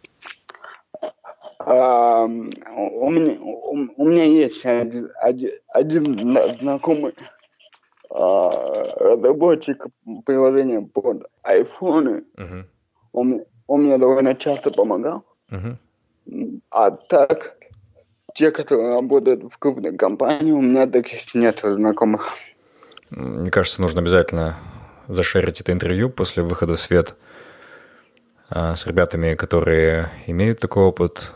А, 1.60 2.24
у, 2.24 3.10
меня, 3.10 3.34
у, 3.41 3.88
у 3.98 4.08
меня 4.08 4.24
есть 4.24 4.65
один, 4.65 5.10
один, 5.20 5.52
один 5.68 6.39
знакомый 6.60 7.13
разработчик 8.10 9.86
приложения 10.26 10.82
под 10.82 11.28
iPhone. 11.44 12.24
Uh-huh. 12.38 12.63
Он, 13.12 13.44
он 13.68 13.84
мне 13.84 13.98
довольно 13.98 14.36
часто 14.36 14.72
помогал. 14.72 15.24
Uh-huh. 15.50 15.78
А 16.72 16.91
так, 16.91 17.56
те, 18.34 18.52
которые 18.52 18.96
работают 18.96 19.44
в 19.52 19.58
крупной 19.58 19.96
компании, 19.96 20.52
у 20.52 20.62
меня 20.62 20.88
таких 20.88 21.34
нет 21.36 21.62
знакомых. 21.63 22.30
Мне 23.10 23.52
кажется, 23.52 23.82
нужно 23.82 24.02
обязательно 24.02 24.56
зашерить 25.08 25.62
это 25.62 25.72
интервью 25.72 26.10
после 26.10 26.44
выхода 26.44 26.76
в 26.76 26.80
свет 26.80 27.15
а, 28.50 28.76
с 28.76 28.88
ребятами, 28.88 29.36
которые 29.36 30.10
имеют 30.28 30.60
такой 30.60 30.84
опыт. 30.84 31.32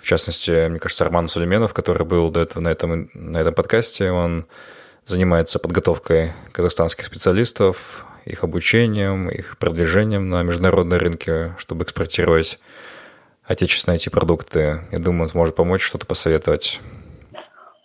В 0.00 0.04
частности, 0.04 0.68
мне 0.68 0.78
кажется, 0.78 1.04
Арман 1.04 1.28
Сулейменов, 1.28 1.74
который 1.74 2.06
был 2.06 2.30
до 2.30 2.40
этого 2.40 2.62
на 2.62 2.68
этом, 2.68 3.10
на 3.14 3.38
этом 3.38 3.54
подкасте, 3.54 4.10
он 4.10 4.46
занимается 5.08 5.58
подготовкой 5.58 6.32
казахстанских 6.52 7.04
специалистов, 7.04 8.04
их 8.24 8.44
обучением, 8.44 9.28
их 9.28 9.56
продвижением 9.58 10.28
на 10.28 10.42
международной 10.42 10.98
рынке, 10.98 11.54
чтобы 11.58 11.84
экспортировать 11.84 12.58
отечественные 13.44 13.96
эти 13.96 14.10
продукты. 14.10 14.82
Я 14.92 14.98
думаю, 14.98 15.24
он 15.24 15.28
сможет 15.30 15.56
помочь, 15.56 15.82
что-то 15.82 16.06
посоветовать. 16.06 16.80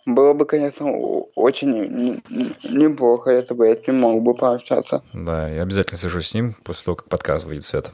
Было 0.04 0.34
бы, 0.34 0.44
конечно, 0.44 0.86
очень 1.34 2.22
неплохо, 2.62 3.30
если 3.30 3.54
бы 3.54 3.68
я 3.68 3.76
с 3.76 3.86
ним 3.86 4.00
мог 4.00 4.22
бы 4.22 4.34
пообщаться. 4.34 5.02
Да, 5.14 5.48
я 5.48 5.62
обязательно 5.62 5.96
свяжусь 5.96 6.28
с 6.28 6.34
ним 6.34 6.54
после 6.62 6.84
того, 6.84 6.96
как 6.96 7.08
подкаст 7.08 7.46
выйдет 7.46 7.64
в 7.64 7.68
свет. 7.68 7.90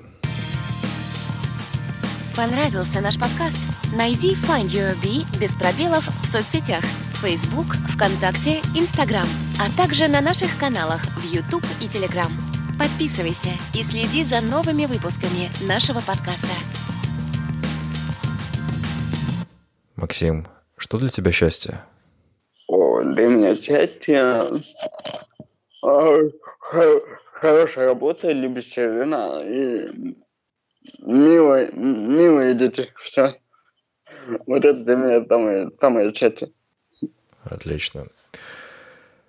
Понравился 2.37 3.01
наш 3.01 3.19
подкаст? 3.19 3.61
Найди 3.97 4.35
Find 4.35 4.67
Your 4.67 4.95
Bee 5.01 5.25
без 5.39 5.55
пробелов 5.55 6.09
в 6.23 6.27
соцсетях 6.27 6.83
Facebook, 7.23 7.77
ВКонтакте, 7.95 8.61
Instagram, 8.75 9.27
а 9.61 9.69
также 9.77 10.09
на 10.09 10.23
наших 10.23 10.59
каналах 10.59 11.03
в 11.19 11.25
YouTube 11.25 11.65
и 11.83 11.85
Telegram. 11.85 12.31
Подписывайся 12.79 13.51
и 13.75 13.83
следи 13.83 14.25
за 14.25 14.41
новыми 14.41 14.87
выпусками 14.87 15.51
нашего 15.69 16.01
подкаста. 16.01 16.55
Максим, 19.97 20.47
что 20.79 20.97
для 20.97 21.11
тебя 21.11 21.31
счастье? 21.31 21.83
О, 22.67 23.03
для 23.03 23.27
меня 23.29 23.55
счастье 23.55 24.43
хорошая 27.41 27.87
работа, 27.89 28.33
любящая 28.33 28.93
жена 28.93 29.43
и 29.45 30.17
милые, 31.01 31.71
милые 31.73 32.55
дети. 32.55 32.91
Все. 32.97 33.35
Вот 34.47 34.65
это 34.65 34.85
для 34.85 34.97
меня 34.97 35.25
самое, 35.27 35.71
самое 35.81 36.15
счастье. 36.15 36.51
Отлично. 37.45 38.07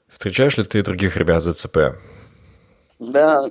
Встречаешь 0.08 0.58
ли 0.58 0.64
ты 0.64 0.84
других 0.84 1.18
ребят 1.18 1.42
за 1.42 1.54
ЦП? 1.54 1.98
Да, 3.00 3.50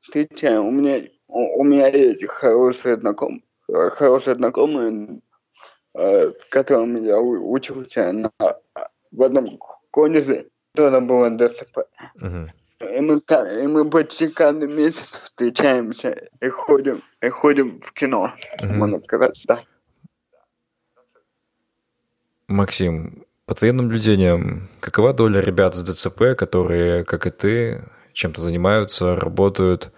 встречаю. 0.00 0.64
У 0.64 0.70
меня, 0.70 1.08
у, 1.28 1.60
у 1.60 1.64
меня 1.64 1.88
есть 1.88 2.26
хорошие 2.26 2.98
знакомые, 2.98 3.42
хорошие 3.68 4.36
знакомые, 4.36 5.20
Э, 5.94 6.30
с 6.30 6.44
которым 6.50 7.02
я 7.04 7.18
учился 7.18 8.12
на, 8.12 8.30
в 9.10 9.22
одном 9.22 9.58
колледже, 9.90 10.48
тоже 10.74 11.00
было 11.00 11.30
ДСП. 11.30 11.78
Uh-huh. 12.20 12.48
И 12.80 13.00
мы, 13.00 13.18
и 13.18 13.66
мы 13.66 13.90
почти 13.90 14.28
каждый 14.28 14.68
месяц 14.68 15.04
встречаемся 15.24 16.28
и 16.40 16.48
ходим, 16.48 17.02
и 17.20 17.28
ходим 17.28 17.80
в 17.80 17.92
кино, 17.92 18.32
uh-huh. 18.60 18.72
можно 18.72 19.02
сказать, 19.02 19.42
да. 19.46 19.64
Максим, 22.46 23.24
по 23.50 23.54
твоим 23.56 23.78
наблюдениям, 23.78 24.68
какова 24.78 25.12
доля 25.12 25.40
ребят 25.40 25.74
с 25.74 25.82
ДЦП, 25.82 26.36
которые, 26.38 27.04
как 27.04 27.26
и 27.26 27.30
ты, 27.30 27.82
чем-то 28.12 28.40
занимаются, 28.40 29.16
работают, 29.16 29.90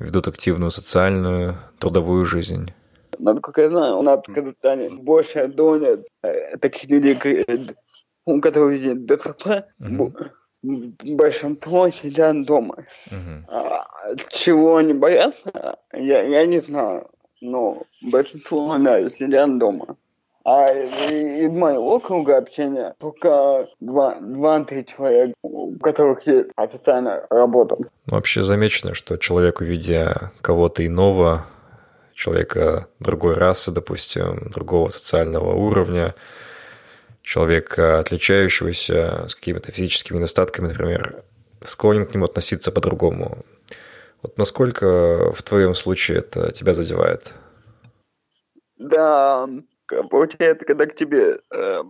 ведут 0.00 0.26
активную 0.26 0.72
социальную, 0.72 1.54
трудовую 1.78 2.24
жизнь? 2.24 2.72
Насколько 3.20 3.62
я 3.62 3.70
знаю, 3.70 3.98
у 3.98 4.02
нас 4.02 4.18
в 4.26 4.34
Казахстане 4.34 4.90
большая 4.90 5.46
доля 5.46 6.02
э, 6.24 6.56
таких 6.56 6.90
людей, 6.90 7.16
э, 7.22 7.58
у 8.24 8.40
которых 8.40 8.80
есть 8.80 9.06
ДЦП, 9.06 9.46
uh-huh. 9.80 10.30
большинство 11.04 11.90
сидят 11.90 12.46
дома. 12.46 12.84
А, 13.46 13.86
чего 14.30 14.78
они 14.78 14.94
боятся, 14.94 15.78
я, 15.92 16.22
я 16.22 16.46
не 16.46 16.62
знаю, 16.62 17.08
но 17.40 17.84
большинство, 18.02 18.76
да, 18.76 19.08
сидят 19.08 19.56
дома. 19.56 19.96
А 20.50 20.66
из 20.72 21.50
моего 21.50 22.00
круга 22.00 22.38
общения 22.38 22.94
только 22.98 23.68
два-три 23.80 24.86
человека, 24.86 25.34
у 25.42 25.78
которых 25.78 26.26
есть 26.26 26.48
официальная 26.56 27.26
работа. 27.28 27.76
Вообще 28.06 28.42
замечено, 28.42 28.94
что 28.94 29.18
человек, 29.18 29.60
увидя 29.60 30.32
кого-то 30.40 30.86
иного, 30.86 31.44
человека 32.14 32.88
другой 32.98 33.34
расы, 33.34 33.72
допустим, 33.72 34.50
другого 34.50 34.88
социального 34.88 35.52
уровня, 35.52 36.14
человека, 37.20 37.98
отличающегося 37.98 39.28
с 39.28 39.34
какими-то 39.34 39.70
физическими 39.70 40.16
недостатками, 40.16 40.68
например, 40.68 41.24
склонен 41.60 42.06
к 42.06 42.14
нему 42.14 42.24
относиться 42.24 42.72
по-другому. 42.72 43.44
Вот 44.22 44.38
насколько 44.38 45.30
в 45.30 45.42
твоем 45.42 45.74
случае 45.74 46.20
это 46.20 46.52
тебя 46.52 46.72
задевает? 46.72 47.34
Да, 48.78 49.46
получается, 50.10 50.64
когда 50.64 50.86
к 50.86 50.94
тебе 50.94 51.40
э, 51.50 51.82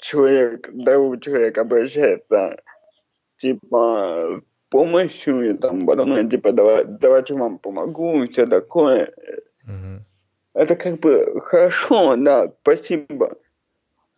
человек, 0.00 0.68
здоровый 0.72 1.20
человек 1.20 1.58
обращается, 1.58 2.60
типа, 3.38 4.42
помощью, 4.70 5.50
и 5.50 5.54
там 5.54 5.86
потом 5.86 6.28
типа 6.28 6.52
давай, 6.52 6.84
давайте 6.84 7.34
вам 7.34 7.58
помогу, 7.58 8.22
и 8.22 8.28
все 8.28 8.46
такое. 8.46 9.12
Угу. 9.64 10.04
Это 10.54 10.76
как 10.76 11.00
бы 11.00 11.40
хорошо, 11.40 12.16
да, 12.16 12.52
спасибо. 12.62 13.36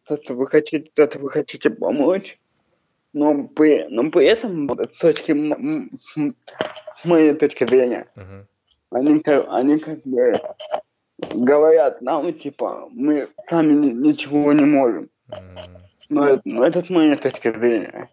Что-то 0.05 0.35
вы 0.35 0.47
хотите, 0.47 0.91
что-то 0.95 1.19
вы 1.19 1.31
хотите 1.31 1.71
помочь. 1.71 2.39
Но 3.13 3.49
при, 3.49 3.87
но 3.89 4.09
при 4.11 4.27
этом, 4.27 4.71
с 4.71 4.99
точки 4.99 5.33
с 5.33 7.05
моей 7.05 7.35
точки 7.35 7.67
зрения, 7.67 8.07
uh-huh. 8.15 8.47
они, 8.91 9.23
они 9.49 9.79
как 9.79 10.03
бы 10.05 10.33
говорят 11.35 12.03
нам, 12.03 12.33
типа, 12.33 12.89
мы 12.91 13.29
сами 13.49 13.73
ничего 13.93 14.53
не 14.53 14.65
можем. 14.65 15.09
Но, 16.09 16.41
но 16.45 16.65
это 16.65 16.85
с 16.85 16.91
моей 16.91 17.17
точки 17.17 17.53
зрения. 17.53 18.09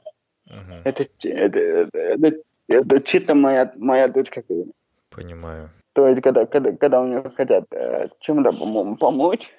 Uh-huh. 0.48 0.82
Это, 0.86 1.08
это, 1.24 1.60
это, 1.60 2.00
это, 2.00 2.38
это 2.68 3.02
чисто 3.02 3.36
моя, 3.36 3.72
моя 3.76 4.08
точка 4.08 4.44
зрения. 4.48 4.74
Понимаю. 5.10 5.70
То 5.94 6.08
есть, 6.08 6.22
когда, 6.22 6.46
когда, 6.46 6.72
когда 6.74 7.02
у 7.02 7.08
них 7.08 7.36
хотят 7.36 7.66
э, 7.72 8.08
чем-то 8.20 8.52
помочь, 9.00 9.52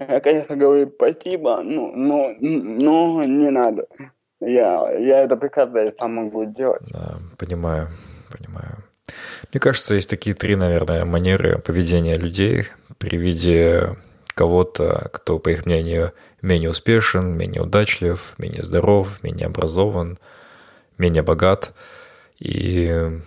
я, 0.00 0.20
конечно, 0.20 0.56
говорю 0.56 0.90
спасибо, 0.94 1.60
ну, 1.62 1.92
но, 1.94 2.30
но 2.40 3.22
не 3.24 3.50
надо. 3.50 3.86
Я, 4.40 4.90
я 4.92 5.24
это 5.24 5.36
прекрасно 5.36 5.92
сам 5.98 6.14
могу 6.14 6.44
делать. 6.46 6.82
Да, 6.90 7.18
понимаю, 7.36 7.88
понимаю. 8.30 8.87
Мне 9.52 9.60
кажется, 9.60 9.94
есть 9.94 10.10
такие 10.10 10.34
три, 10.34 10.56
наверное, 10.56 11.04
манеры 11.04 11.58
поведения 11.58 12.16
людей 12.16 12.66
при 12.98 13.16
виде 13.16 13.96
кого-то, 14.34 15.10
кто, 15.12 15.38
по 15.38 15.48
их 15.48 15.66
мнению, 15.66 16.12
менее 16.42 16.70
успешен, 16.70 17.36
менее 17.36 17.62
удачлив, 17.62 18.34
менее 18.38 18.62
здоров, 18.62 19.22
менее 19.22 19.46
образован, 19.46 20.18
менее 20.96 21.22
богат. 21.22 21.72
И 22.38 23.20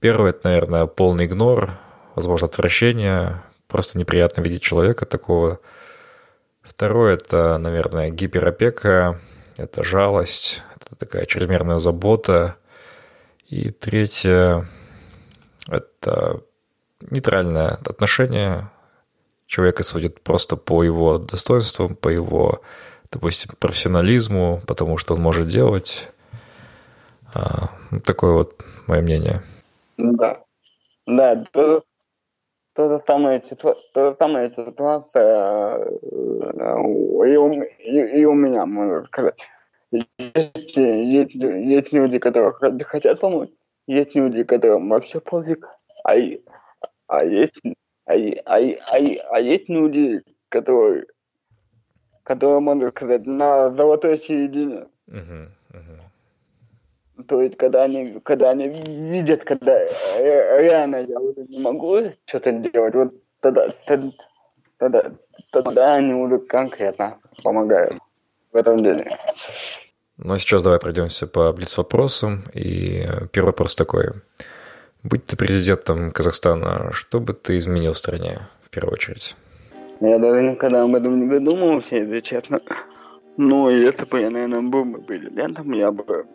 первое, 0.00 0.30
это, 0.30 0.48
наверное, 0.48 0.86
полный 0.86 1.26
игнор, 1.26 1.70
возможно, 2.14 2.46
отвращение, 2.46 3.42
просто 3.68 3.98
неприятно 3.98 4.42
видеть 4.42 4.62
человека 4.62 5.06
такого. 5.06 5.60
Второе, 6.62 7.14
это, 7.14 7.58
наверное, 7.58 8.10
гиперопека, 8.10 9.18
это 9.56 9.82
жалость, 9.82 10.62
это 10.76 10.96
такая 10.96 11.26
чрезмерная 11.26 11.78
забота. 11.78 12.56
И 13.52 13.70
третье, 13.70 14.64
это 15.68 16.40
нейтральное 17.10 17.76
отношение. 17.84 18.70
Человека 19.46 19.82
сводит 19.82 20.22
просто 20.22 20.56
по 20.56 20.82
его 20.82 21.18
достоинствам, 21.18 21.94
по 21.94 22.08
его, 22.08 22.62
допустим, 23.10 23.50
профессионализму, 23.58 24.62
потому 24.66 24.96
что 24.96 25.12
он 25.12 25.20
может 25.20 25.48
делать. 25.48 26.08
А, 27.34 27.68
такое 28.06 28.32
вот 28.32 28.64
мое 28.86 29.02
мнение. 29.02 29.42
Да. 29.98 30.40
Да, 31.06 31.44
то, 31.52 31.84
то 32.72 32.88
же 32.88 33.02
самое, 33.06 33.40
то 33.40 33.76
же 33.96 34.16
самое 34.18 34.50
ситуация 34.56 35.76
э, 35.76 35.92
и 36.00 37.36
у, 37.36 37.52
и, 37.52 38.20
и 38.20 38.24
у 38.24 38.32
меня, 38.32 38.64
можно 38.64 39.04
сказать. 39.04 39.36
Есть, 39.92 40.76
есть, 40.76 41.34
есть 41.34 41.92
люди, 41.92 42.18
которые 42.18 42.54
хотят 42.84 43.20
помочь, 43.20 43.50
есть 43.86 44.14
люди, 44.14 44.42
которым 44.42 44.88
вообще 44.88 45.20
пофиг, 45.20 45.68
а, 46.04 46.14
а 47.08 47.24
есть 47.24 47.60
а, 48.06 48.14
а, 48.14 48.56
а, 48.56 48.96
а 49.30 49.40
есть 49.40 49.68
люди, 49.68 50.22
которые, 50.48 51.06
которые, 52.24 52.60
можно 52.60 52.90
сказать, 52.90 53.26
на 53.26 53.70
золотой 53.70 54.18
середине. 54.18 54.86
Uh-huh, 55.08 55.46
uh-huh. 55.72 57.24
То 57.28 57.42
есть, 57.42 57.56
когда 57.56 57.84
они, 57.84 58.20
когда 58.20 58.50
они 58.50 58.68
видят, 58.68 59.44
когда 59.44 59.78
реально 60.18 61.04
я 61.04 61.20
уже 61.20 61.44
не 61.48 61.60
могу 61.60 61.98
что-то 62.26 62.52
делать, 62.52 62.94
вот 62.94 63.14
тогда, 63.40 63.68
тогда, 63.86 64.10
тогда, 64.78 65.12
тогда 65.52 65.94
они 65.94 66.14
уже 66.14 66.38
конкретно 66.38 67.18
помогают 67.42 67.98
в 68.50 68.56
этом 68.56 68.82
деле. 68.82 69.06
Ну 70.24 70.34
а 70.34 70.38
сейчас 70.38 70.62
давай 70.62 70.78
пройдемся 70.78 71.26
по 71.26 71.52
блиц-вопросам. 71.52 72.44
И 72.54 73.08
первый 73.32 73.48
вопрос 73.48 73.74
такой. 73.74 74.10
Будь 75.02 75.26
ты 75.26 75.36
президентом 75.36 76.12
Казахстана, 76.12 76.90
что 76.92 77.18
бы 77.18 77.32
ты 77.32 77.58
изменил 77.58 77.92
в 77.92 77.98
стране 77.98 78.38
в 78.62 78.70
первую 78.70 78.92
очередь? 78.92 79.34
Я 80.00 80.18
даже 80.18 80.42
никогда 80.42 80.84
об 80.84 80.94
этом 80.94 81.18
не 81.18 81.32
задумывался, 81.32 81.96
если 81.96 82.20
честно. 82.20 82.60
Но 83.36 83.70
если 83.70 84.04
бы 84.04 84.20
я, 84.20 84.30
наверное, 84.30 84.62
был 84.62 84.84
бы 84.84 85.02
президентом, 85.02 85.72
я 85.72 85.90
бы 85.90 86.26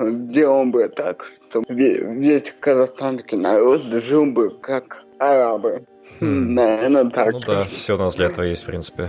сделал 0.00 0.64
бы 0.64 0.88
так, 0.88 1.24
чтобы 1.48 1.64
весь 1.68 2.52
казахстанский 2.58 3.36
народ 3.38 3.82
жил 3.82 4.26
бы 4.26 4.50
как 4.50 5.04
арабы. 5.18 5.84
Хм. 6.20 6.54
Наверное, 6.54 7.10
так. 7.10 7.32
Ну 7.32 7.40
да, 7.40 7.64
все 7.64 7.94
у 7.94 7.98
нас 7.98 8.16
для 8.16 8.26
этого 8.26 8.44
есть, 8.44 8.64
в 8.64 8.66
принципе. 8.66 9.08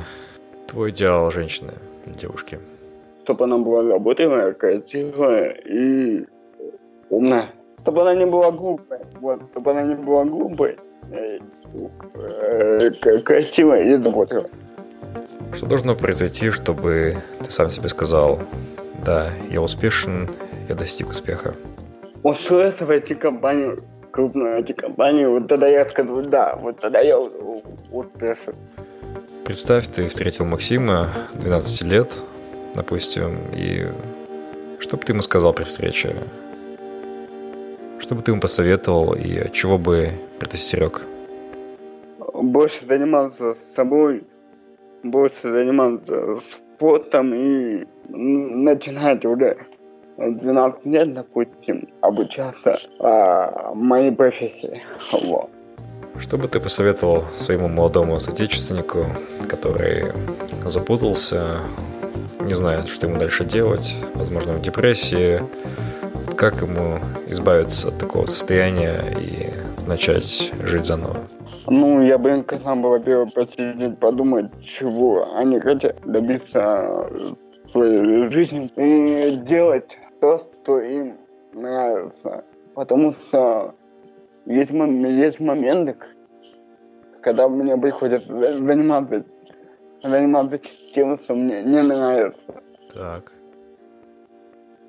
Твой 0.67 0.91
идеал 0.91 1.31
женщины, 1.31 1.73
девушки. 2.05 2.59
Чтобы 3.29 3.43
она 3.43 3.59
была 3.59 3.83
работаемая, 3.83 4.53
красивая 4.53 5.51
и 5.51 6.25
умная 7.11 7.49
чтобы 7.83 8.01
она 8.01 8.13
не 8.13 8.25
была 8.25 8.51
глупой. 8.51 8.99
Вот, 9.19 9.41
чтобы 9.51 9.71
она 9.71 9.83
не 9.83 9.95
была 9.95 10.25
глупой, 10.25 10.77
э, 11.11 11.39
э, 12.15 13.19
красивой 13.21 13.93
и 13.93 14.01
заботливой. 14.01 14.49
Что 15.53 15.65
должно 15.65 15.95
произойти, 15.95 16.51
чтобы 16.51 17.15
ты 17.43 17.51
сам 17.51 17.69
себе 17.69 17.87
сказал, 17.87 18.39
да, 19.05 19.29
я 19.49 19.61
успешен, 19.61 20.29
я 20.67 20.75
достиг 20.75 21.09
успеха? 21.09 21.55
Устроиться 22.23 22.85
в 22.85 22.91
IT-компанию, 22.91 23.83
крупную 24.11 24.59
IT-компанию, 24.59 25.31
вот 25.31 25.47
тогда 25.47 25.67
я 25.67 25.89
скажу, 25.89 26.21
да, 26.21 26.55
вот 26.61 26.79
тогда 26.79 26.99
я 26.99 27.17
успешен. 27.17 28.55
Представь, 29.45 29.87
ты 29.87 30.07
встретил 30.07 30.45
Максима 30.45 31.07
12 31.33 31.81
лет, 31.83 32.17
допустим, 32.75 33.37
и 33.53 33.87
что 34.79 34.97
бы 34.97 35.03
ты 35.03 35.13
ему 35.13 35.21
сказал 35.21 35.53
при 35.53 35.63
встрече? 35.63 36.15
Что 37.99 38.15
бы 38.15 38.21
ты 38.21 38.31
ему 38.31 38.41
посоветовал 38.41 39.13
и 39.13 39.51
чего 39.51 39.77
бы 39.77 40.11
предостерег? 40.39 41.05
Больше 42.33 42.85
заниматься 42.85 43.55
собой, 43.75 44.23
больше 45.03 45.51
заниматься 45.51 46.39
спортом 46.39 47.33
и 47.33 47.85
начинать 48.07 49.25
уже 49.25 49.57
12 50.17 50.85
лет, 50.85 51.13
допустим, 51.13 51.87
обучаться 52.01 52.77
а, 52.99 53.73
моей 53.73 54.11
профессии. 54.11 54.81
Вот. 55.11 55.49
Что 56.17 56.37
бы 56.37 56.47
ты 56.47 56.59
посоветовал 56.59 57.23
своему 57.37 57.67
молодому 57.69 58.19
соотечественнику, 58.19 59.05
который 59.47 60.11
запутался, 60.65 61.59
не 62.39 62.53
знает, 62.53 62.87
что 62.89 63.07
ему 63.07 63.19
дальше 63.19 63.45
делать, 63.45 63.95
возможно, 64.15 64.53
в 64.53 64.61
депрессии, 64.61 65.41
как 66.35 66.61
ему 66.61 66.99
избавиться 67.27 67.89
от 67.89 67.97
такого 67.97 68.25
состояния 68.25 69.01
и 69.19 69.49
начать 69.87 70.51
жить 70.63 70.85
заново? 70.85 71.17
Ну, 71.67 72.01
я 72.01 72.17
бы, 72.17 72.43
бы, 72.81 72.89
во-первых, 72.89 73.33
посидеть, 73.33 73.99
подумать, 73.99 74.47
чего 74.63 75.35
они 75.35 75.59
хотят 75.59 75.97
добиться 76.05 77.09
своей 77.71 78.27
жизни 78.27 78.71
и 78.75 79.35
делать 79.35 79.97
то, 80.21 80.37
что 80.39 80.79
им 80.79 81.17
нравится. 81.53 82.43
Потому 82.73 83.13
что 83.13 83.75
есть, 84.45 84.71
есть 84.71 85.39
моменты, 85.39 85.95
когда 87.21 87.47
мне 87.49 87.77
приходится 87.77 88.33
заниматься, 88.53 89.25
заниматься 90.03 90.59
тем, 90.93 91.19
что 91.19 91.35
мне 91.35 91.63
не 91.63 91.81
нравится. 91.81 92.53
Так. 92.93 93.33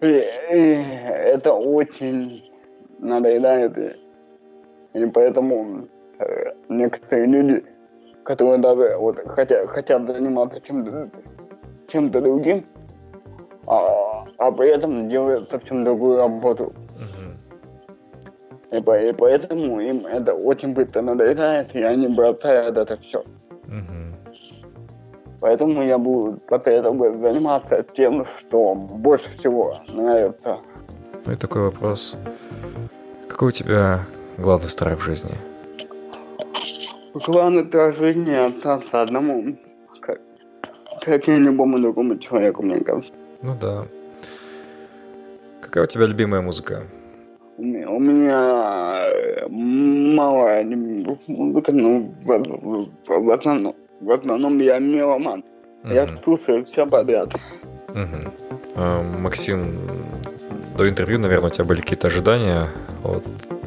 И, 0.01 0.23
и 0.53 0.85
это 1.35 1.53
очень 1.53 2.43
надоедает. 2.99 3.77
И, 3.79 4.99
и 4.99 5.07
поэтому 5.07 5.89
э, 6.19 6.53
некоторые 6.69 7.27
люди, 7.27 7.65
которые 8.25 8.59
даже 8.59 8.97
вот 8.97 9.19
хотят, 9.29 9.69
хотят 9.69 10.07
заниматься 10.07 10.61
чем-то 10.61 11.11
чем 11.91 12.11
другим, 12.11 12.65
а, 13.67 14.25
а 14.39 14.53
при 14.53 14.69
этом 14.69 15.09
делают 15.09 15.51
совсем 15.51 15.85
другую 15.85 16.19
работу. 16.19 16.73
Uh-huh. 16.97 18.79
И, 18.79 18.83
по, 18.83 18.99
и 18.99 19.13
поэтому 19.13 19.81
им 19.81 20.07
это 20.07 20.35
очень 20.35 20.73
быстро 20.73 21.03
надоедает, 21.03 21.75
и 21.75 21.83
они 21.83 22.09
бросают 22.09 22.77
это 22.77 22.97
все. 22.99 23.25
Uh-huh. 23.67 24.10
Поэтому 25.41 25.83
я 25.83 25.97
буду 25.99 26.39
поэтому 26.49 27.05
заниматься 27.23 27.83
тем, 27.97 28.27
что 28.39 28.75
больше 28.75 29.31
всего 29.39 29.75
нравится. 29.89 30.59
Ну 31.25 31.33
и 31.33 31.37
такой 31.37 31.63
вопрос. 31.63 32.19
Какой 33.27 33.49
у 33.49 33.53
тебя 33.53 34.01
главный 34.37 34.69
страх 34.69 34.99
в 34.99 35.03
жизни? 35.03 35.33
Главный 37.27 37.67
страх 37.67 37.97
в 37.97 37.99
жизни 37.99 38.35
остаться 38.35 39.03
одному, 39.03 39.57
как, 40.01 40.21
как 41.01 41.29
и 41.29 41.37
любому 41.37 41.79
другому 41.79 42.19
человеку, 42.19 42.63
мне 42.63 42.81
кажется. 42.81 43.13
Ну 43.43 43.57
да. 43.59 43.87
Какая 45.63 45.85
у 45.85 45.87
тебя 45.87 46.07
любимая 46.07 46.43
музыка? 46.43 46.83
У 47.57 47.63
меня, 47.63 47.91
у 47.91 47.99
меня 47.99 49.49
мало 49.49 50.63
музыка, 51.27 51.73
но 51.73 52.01
в, 52.25 52.89
в, 53.07 53.23
в 53.23 53.31
основном 53.31 53.75
в 54.01 54.11
основном 54.11 54.59
я 54.59 54.79
меломан. 54.79 55.45
Mm-hmm. 55.83 55.95
Я 55.95 56.17
слушаю 56.23 56.65
все 56.65 56.87
подряд. 56.87 57.31
Mm-hmm. 57.89 58.31
А, 58.77 59.03
Максим, 59.19 59.75
до 60.77 60.89
интервью, 60.89 61.19
наверное, 61.19 61.51
у 61.51 61.53
тебя 61.53 61.65
были 61.65 61.81
какие-то 61.81 62.09
ожидания 62.09 62.69
от 63.05 63.25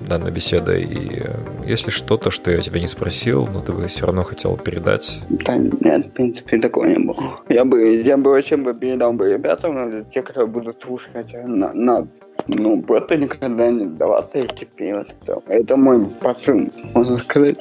данной 0.08 0.32
беседы. 0.32 0.82
И 0.82 1.22
если 1.66 1.92
что-то, 1.92 2.32
что 2.32 2.52
я 2.52 2.60
тебя 2.60 2.80
не 2.80 2.88
спросил, 2.88 3.48
но 3.52 3.62
ты 3.62 3.72
бы 3.72 3.88
все 3.88 4.06
равно 4.06 4.24
хотел 4.24 4.58
передать? 4.58 5.20
Да 5.30 5.58
нет, 5.58 6.08
в 6.08 6.10
принципе, 6.12 6.60
такого 6.60 6.86
не 6.86 7.00
было. 7.00 7.40
Я 7.50 7.66
бы, 7.66 8.02
я 8.02 8.18
бы 8.18 8.32
вообще 8.32 8.58
бы 8.58 8.74
передал 8.74 9.14
бы 9.14 9.32
ребятам, 9.34 10.06
те, 10.14 10.22
кто 10.22 10.46
будут 10.48 10.82
слушать 10.84 11.34
на, 11.34 11.74
на, 11.74 12.08
ну, 12.48 12.82
просто 12.82 13.18
никогда 13.18 13.72
не 13.72 13.86
сдаваться 13.86 14.40
и 14.40 14.48
терпеть. 14.48 15.08
Это 15.48 15.78
мой 15.78 16.06
посыл, 16.06 16.70
можно 16.94 17.18
сказать. 17.18 17.58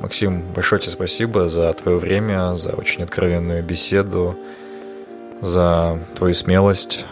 Максим, 0.00 0.42
большое 0.54 0.80
тебе 0.80 0.92
спасибо 0.92 1.48
за 1.48 1.72
твое 1.72 1.98
время, 1.98 2.54
за 2.54 2.70
очень 2.70 3.02
откровенную 3.02 3.64
беседу, 3.64 4.36
за 5.40 5.98
твою 6.14 6.34
смелость. 6.34 7.04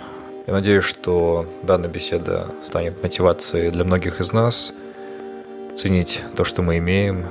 Я 0.47 0.53
надеюсь, 0.53 0.85
что 0.85 1.47
данная 1.65 1.89
беседа 1.89 2.47
станет 2.63 3.03
мотивацией 3.03 3.73
для 3.73 3.83
многих 3.83 4.21
из 4.21 4.33
нас 4.33 4.73
ценить 5.75 6.23
то, 6.37 6.45
что 6.45 6.63
мы 6.63 6.79
имеем. 6.79 7.25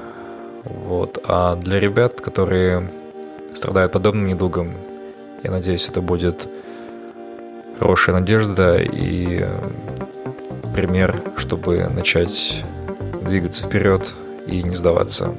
Вот. 0.65 1.23
А 1.25 1.55
для 1.55 1.79
ребят, 1.79 2.19
которые 2.19 2.89
страдают 3.53 3.93
подобным 3.93 4.27
недугом, 4.27 4.73
я 5.43 5.51
надеюсь, 5.51 5.87
это 5.87 6.01
будет 6.01 6.49
хорошая 7.79 8.15
надежда 8.15 8.75
и 8.75 9.45
пример, 10.75 11.15
чтобы 11.37 11.87
начать 11.87 12.61
двигаться 13.21 13.63
вперед 13.63 14.13
и 14.47 14.63
не 14.63 14.75
сдаваться. 14.75 15.33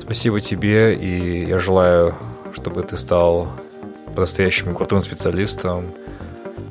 Спасибо 0.00 0.40
тебе, 0.40 0.94
и 0.94 1.44
я 1.44 1.58
желаю, 1.58 2.14
чтобы 2.52 2.82
ты 2.82 2.96
стал 2.96 3.48
по-настоящему 4.14 4.74
крутым 4.74 5.00
специалистом, 5.00 5.84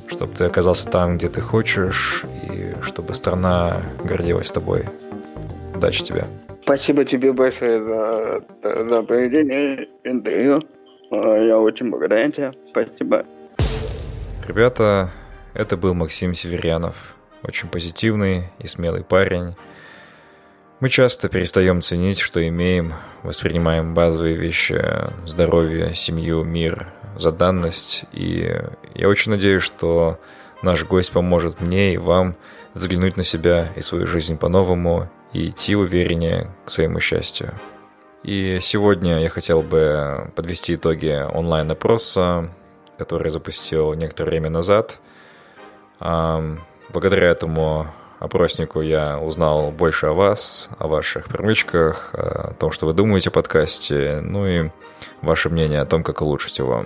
чтобы 0.08 0.36
ты 0.36 0.44
оказался 0.44 0.88
там, 0.88 1.18
где 1.18 1.30
ты 1.30 1.42
хочешь, 1.42 2.24
и 2.44 2.76
чтобы 2.84 3.14
страна 3.16 3.82
гордилась 4.04 4.52
тобой. 4.52 4.86
Удачи 5.76 6.04
тебе. 6.04 6.26
Спасибо 6.64 7.06
тебе 7.06 7.34
большое 7.34 7.84
за, 7.84 8.44
за 8.88 9.04
проведение 9.04 9.88
интервью. 10.04 10.62
А, 11.12 11.38
я 11.38 11.58
очень 11.58 11.90
благодарен 11.90 12.32
тебе. 12.32 12.54
Спасибо. 12.70 13.26
Ребята, 14.48 15.10
это 15.54 15.78
был 15.78 15.94
Максим 15.94 16.34
Северянов. 16.34 17.16
Очень 17.44 17.70
позитивный 17.70 18.44
и 18.60 18.68
смелый 18.68 19.04
парень. 19.04 19.56
Мы 20.82 20.90
часто 20.90 21.30
перестаем 21.30 21.84
ценить, 21.84 22.18
что 22.18 22.46
имеем, 22.48 22.96
воспринимаем 23.22 23.94
базовые 23.94 24.36
вещи, 24.36 24.84
здоровье, 25.28 25.94
семью, 25.94 26.44
мир 26.44 26.88
за 27.16 27.32
данность. 27.32 28.06
И 28.14 28.52
я 28.96 29.08
очень 29.08 29.30
надеюсь, 29.30 29.62
что 29.62 30.20
наш 30.64 30.84
гость 30.84 31.12
поможет 31.12 31.62
мне 31.62 31.94
и 31.94 31.98
вам 31.98 32.36
взглянуть 32.74 33.16
на 33.16 33.22
себя 33.22 33.72
и 33.76 33.82
свою 33.82 34.08
жизнь 34.08 34.40
по-новому 34.40 35.08
и 35.34 35.50
идти 35.50 35.76
увереннее 35.76 36.50
к 36.66 36.72
своему 36.72 37.00
счастью. 37.00 37.54
И 38.24 38.58
сегодня 38.60 39.20
я 39.22 39.30
хотел 39.30 39.62
бы 39.62 40.32
подвести 40.36 40.74
итоги 40.74 41.28
онлайн-опроса, 41.32 42.50
который 42.98 43.30
запустил 43.30 43.94
некоторое 43.94 44.32
время 44.32 44.50
назад. 44.50 45.00
Благодаря 46.00 47.28
этому 47.28 47.86
опроснику 48.22 48.82
я 48.82 49.20
узнал 49.20 49.72
больше 49.72 50.06
о 50.06 50.14
вас, 50.14 50.70
о 50.78 50.88
ваших 50.88 51.26
привычках, 51.26 52.12
о 52.14 52.54
том, 52.54 52.72
что 52.72 52.86
вы 52.86 52.94
думаете 52.94 53.30
о 53.30 53.32
подкасте, 53.32 54.22
ну 54.22 54.46
и 54.46 54.70
ваше 55.22 55.50
мнение 55.50 55.82
о 55.82 55.86
том, 55.86 56.04
как 56.04 56.22
улучшить 56.22 56.60
его. 56.60 56.86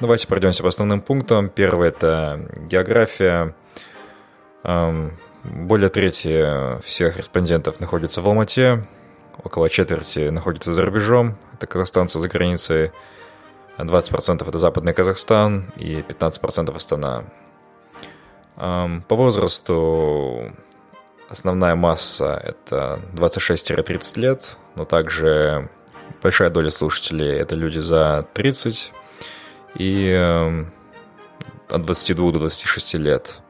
Давайте 0.00 0.26
пройдемся 0.26 0.62
по 0.62 0.68
основным 0.68 1.00
пунктам. 1.00 1.48
Первый– 1.48 1.88
это 1.90 2.40
география. 2.56 3.54
Более 4.64 5.88
трети 5.88 6.80
всех 6.82 7.16
респондентов 7.16 7.80
находится 7.80 8.20
в 8.20 8.28
Алмате, 8.28 8.84
около 9.42 9.70
четверти 9.70 10.28
находится 10.28 10.72
за 10.72 10.84
рубежом, 10.84 11.38
это 11.54 11.66
казахстанцы 11.66 12.18
за 12.18 12.28
границей, 12.28 12.90
20% 13.78 14.48
это 14.48 14.58
Западный 14.58 14.92
Казахстан 14.92 15.70
и 15.76 16.00
15% 16.00 16.74
Астана. 16.74 17.24
По 18.58 19.14
возрасту 19.16 20.52
основная 21.28 21.76
масса 21.76 22.42
это 22.44 23.00
26-30 23.14 24.18
лет, 24.20 24.56
но 24.74 24.84
также 24.84 25.70
большая 26.22 26.50
доля 26.50 26.70
слушателей 26.70 27.38
это 27.38 27.54
люди 27.54 27.78
за 27.78 28.26
30 28.34 28.92
и 29.76 30.54
от 31.68 31.82
22 31.82 32.32
до 32.32 32.38
26 32.40 32.94
лет. 32.94 33.40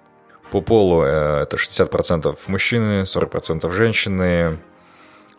По 0.50 0.60
полу 0.60 1.02
э, 1.02 1.42
это 1.42 1.56
60% 1.56 2.36
мужчины, 2.46 3.02
40% 3.02 3.70
женщины. 3.70 4.58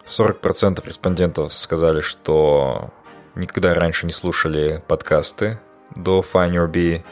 40% 0.05 0.85
респондентов 0.85 1.53
сказали, 1.53 2.01
что 2.01 2.89
никогда 3.35 3.73
раньше 3.73 4.07
не 4.07 4.13
слушали 4.13 4.83
подкасты 4.87 5.59
до 5.95 6.21
Find 6.21 6.51
Your 6.51 6.71
Bee 6.71 7.03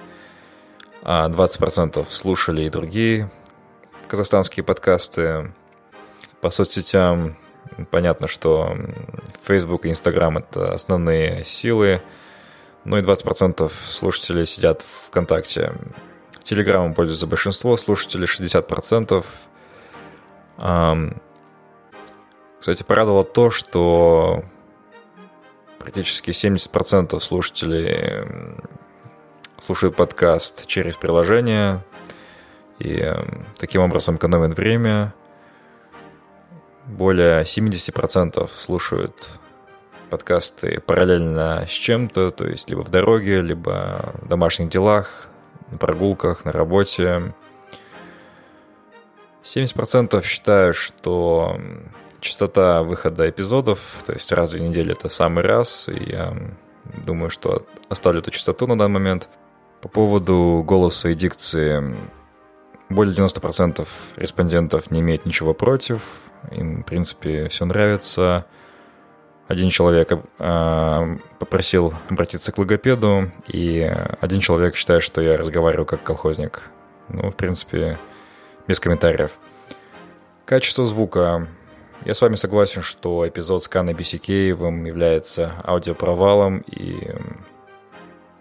а 1.09 1.29
20% 1.29 2.05
слушали 2.09 2.63
и 2.63 2.69
другие 2.69 3.31
казахстанские 4.09 4.65
подкасты. 4.65 5.53
По 6.41 6.49
соцсетям 6.49 7.37
понятно, 7.91 8.27
что 8.27 8.77
Facebook 9.45 9.85
и 9.85 9.89
Instagram— 9.89 10.37
это 10.39 10.73
основные 10.73 11.45
силы, 11.45 12.01
ну 12.83 12.97
и 12.97 13.01
20% 13.01 13.71
слушателей 13.85 14.45
сидят 14.45 14.81
в 14.81 15.07
ВКонтакте. 15.07 15.73
Телеграмом 16.43 16.93
пользуется 16.93 17.25
большинство 17.25 17.77
слушателей, 17.77 18.27
60%. 18.27 19.23
Кстати, 22.59 22.83
порадовало 22.83 23.23
то, 23.23 23.49
что 23.49 24.43
практически 25.79 26.31
70% 26.31 27.17
слушателей 27.21 28.25
слушают 29.59 29.95
подкаст 29.95 30.67
через 30.67 30.97
приложение 30.97 31.83
и 32.79 32.99
эм, 32.99 33.45
таким 33.57 33.81
образом 33.81 34.17
экономят 34.17 34.55
время. 34.55 35.13
Более 36.85 37.41
70% 37.41 38.49
слушают 38.55 39.29
подкасты 40.09 40.79
параллельно 40.79 41.65
с 41.67 41.71
чем-то, 41.71 42.31
то 42.31 42.47
есть 42.47 42.69
либо 42.69 42.81
в 42.81 42.89
дороге, 42.89 43.41
либо 43.41 44.13
в 44.21 44.27
домашних 44.27 44.69
делах, 44.69 45.27
на 45.71 45.77
прогулках, 45.77 46.45
на 46.45 46.51
работе. 46.51 47.33
70% 49.43 50.23
считают, 50.23 50.77
что 50.77 51.57
частота 52.19 52.83
выхода 52.83 53.29
эпизодов, 53.29 53.79
то 54.05 54.13
есть 54.13 54.31
раз 54.31 54.53
в 54.53 54.59
неделю 54.59 54.93
это 54.93 55.09
самый 55.09 55.43
раз, 55.43 55.89
и 55.89 56.11
я 56.11 56.37
думаю, 57.05 57.29
что 57.29 57.65
оставлю 57.89 58.19
эту 58.19 58.31
частоту 58.31 58.67
на 58.67 58.77
данный 58.77 58.99
момент– 58.99 59.29
по 59.81 59.89
поводу 59.89 60.63
голоса 60.65 61.09
и 61.09 61.15
дикции, 61.15 61.95
более 62.89 63.15
90% 63.15 63.87
респондентов 64.15 64.91
не 64.91 65.01
имеет 65.01 65.25
ничего 65.25 65.53
против. 65.53 66.01
Им, 66.51 66.83
в 66.83 66.85
принципе, 66.85 67.47
все 67.49 67.65
нравится. 67.65 68.45
Один 69.47 69.69
человек 69.69 70.11
э, 70.11 71.17
попросил 71.39 71.93
обратиться 72.09 72.51
к 72.51 72.57
логопеду, 72.57 73.31
и 73.47 73.81
один 74.19 74.39
человек 74.39 74.75
считает, 74.75 75.03
что 75.03 75.21
я 75.21 75.37
разговариваю 75.37 75.85
как 75.85 76.03
колхозник. 76.03 76.63
Ну, 77.09 77.31
в 77.31 77.35
принципе, 77.35 77.97
без 78.67 78.79
комментариев. 78.79 79.31
Качество 80.45 80.85
звука. 80.85 81.47
Я 82.05 82.13
с 82.13 82.21
вами 82.21 82.35
согласен, 82.35 82.81
что 82.81 83.27
эпизод 83.27 83.63
с 83.63 83.67
Канной 83.67 83.93
Бисикеевым 83.93 84.85
является 84.85 85.53
аудиопровалом, 85.65 86.59
и 86.59 87.11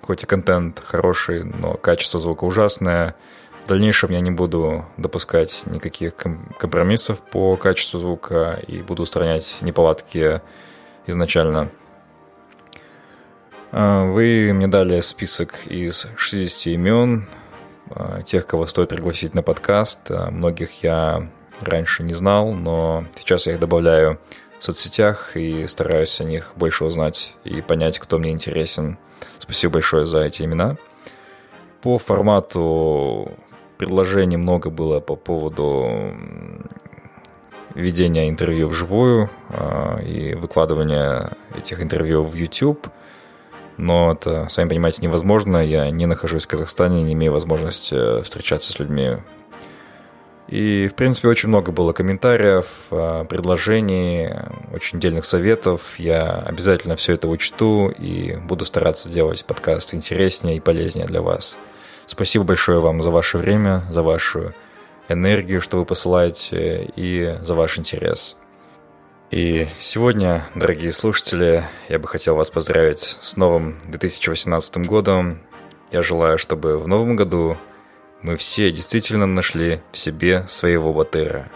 хоть 0.07 0.23
и 0.23 0.27
контент 0.27 0.81
хороший, 0.85 1.43
но 1.43 1.75
качество 1.75 2.21
звука 2.21 2.45
ужасное. 2.45 3.17
В 3.65 3.69
дальнейшем 3.69 4.11
я 4.11 4.21
не 4.21 4.31
буду 4.31 4.85
допускать 4.97 5.65
никаких 5.67 6.15
компромиссов 6.15 7.21
по 7.21 7.57
качеству 7.57 7.99
звука 7.99 8.61
и 8.67 8.83
буду 8.83 9.03
устранять 9.03 9.59
неполадки 9.63 10.41
изначально. 11.07 11.71
А, 13.73 14.05
вы 14.05 14.53
мне 14.53 14.69
дали 14.69 15.01
список 15.01 15.67
из 15.67 16.07
60 16.17 16.75
имен, 16.75 17.27
а, 17.91 18.23
тех, 18.23 18.47
кого 18.47 18.67
стоит 18.67 18.91
пригласить 18.91 19.35
на 19.35 19.43
подкаст. 19.43 20.11
А, 20.11 20.31
многих 20.31 20.85
я 20.85 21.29
раньше 21.61 22.05
не 22.05 22.15
знал, 22.15 22.53
но 22.53 23.05
сейчас 23.17 23.49
я 23.49 23.55
их 23.55 23.61
добавляю 23.61 24.21
в 24.59 24.63
соцсетях 24.63 25.37
и 25.37 25.67
стараюсь 25.67 26.21
о 26.21 26.25
них 26.25 26.53
больше 26.55 26.85
узнать 26.85 27.35
и 27.45 27.61
понять, 27.61 27.99
кто 27.99 28.19
мне 28.19 28.31
интересен. 28.31 28.99
Спасибо 29.47 29.75
большое 29.75 30.05
за 30.05 30.25
эти 30.25 30.43
имена. 30.43 30.77
По 31.81 31.99
формату 31.99 33.31
предложений 33.79 34.39
много 34.39 34.71
было 34.71 34.99
по 34.99 35.15
поводу 35.15 36.13
ведения 37.77 38.29
интервью 38.29 38.67
вживую 38.69 39.31
а, 39.51 40.01
и 40.01 40.35
выкладывания 40.35 41.31
этих 41.57 41.81
интервью 41.81 42.25
в 42.25 42.35
YouTube. 42.35 42.89
Но 43.77 44.13
это, 44.13 44.49
сами 44.49 44.71
понимаете, 44.71 45.03
невозможно. 45.03 45.65
Я 45.65 45.91
не 45.91 46.07
нахожусь 46.07 46.45
в 46.45 46.49
Казахстане, 46.49 47.05
не 47.05 47.13
имею 47.13 47.33
возможности 47.33 48.23
встречаться 48.23 48.73
с 48.73 48.81
людьми 48.81 49.19
и, 50.49 50.89
в 50.89 50.95
принципе, 50.95 51.29
очень 51.29 51.49
много 51.49 51.73
было 51.73 51.93
комментариев, 51.93 52.67
а, 52.91 53.25
предложений, 53.25 54.31
очень 54.73 55.01
дельных 55.01 55.25
советов. 55.25 55.99
Я 55.99 56.45
обязательно 56.47 56.95
все 56.97 57.15
это 57.15 57.27
учту 57.27 57.89
и 57.89 58.37
буду 58.37 58.65
стараться 58.65 59.11
делать 59.11 59.45
подкаст 59.45 59.95
интереснее 59.95 60.57
и 60.57 60.61
полезнее 60.61 61.07
для 61.07 61.21
вас. 61.21 61.59
Спасибо 62.07 62.45
большое 62.45 62.81
вам 62.81 63.03
за 63.03 63.11
ваше 63.11 63.39
время, 63.39 63.83
за 63.91 64.03
вашу 64.03 64.53
энергию, 65.09 65.61
что 65.61 65.79
вы 65.79 65.85
посылаете, 65.85 66.91
и 66.95 67.37
за 67.43 67.55
ваш 67.55 67.79
интерес. 67.79 68.37
И 69.33 69.67
сегодня, 69.81 70.45
дорогие 70.55 70.93
слушатели, 70.93 71.65
я 71.89 71.99
бы 71.99 72.07
хотел 72.07 72.37
вас 72.37 72.51
поздравить 72.51 73.01
с 73.01 73.37
новым 73.37 73.77
2018 73.87 74.87
годом. 74.87 75.41
Я 75.91 76.03
желаю, 76.03 76.39
чтобы 76.39 76.79
в 76.79 76.87
новом 76.87 77.17
году 77.17 77.57
мы 78.27 78.37
все 78.37 78.73
действительно 78.73 79.27
нашли 79.27 79.81
в 79.93 79.99
себе 79.99 80.45
своего 80.49 80.93
батыра. 80.93 81.49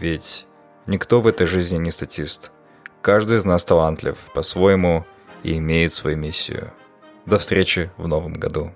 Ведь 0.00 0.46
никто 0.88 1.20
в 1.20 1.28
этой 1.28 1.46
жизни 1.46 1.78
не 1.78 1.92
статист. 1.92 2.50
Каждый 3.02 3.36
из 3.36 3.44
нас 3.44 3.64
талантлив 3.64 4.16
по-своему 4.34 5.04
и 5.44 5.58
имеет 5.58 5.92
свою 5.92 6.16
миссию. 6.16 6.72
До 7.24 7.38
встречи 7.38 7.92
в 7.96 8.08
новом 8.08 8.32
году. 8.32 8.72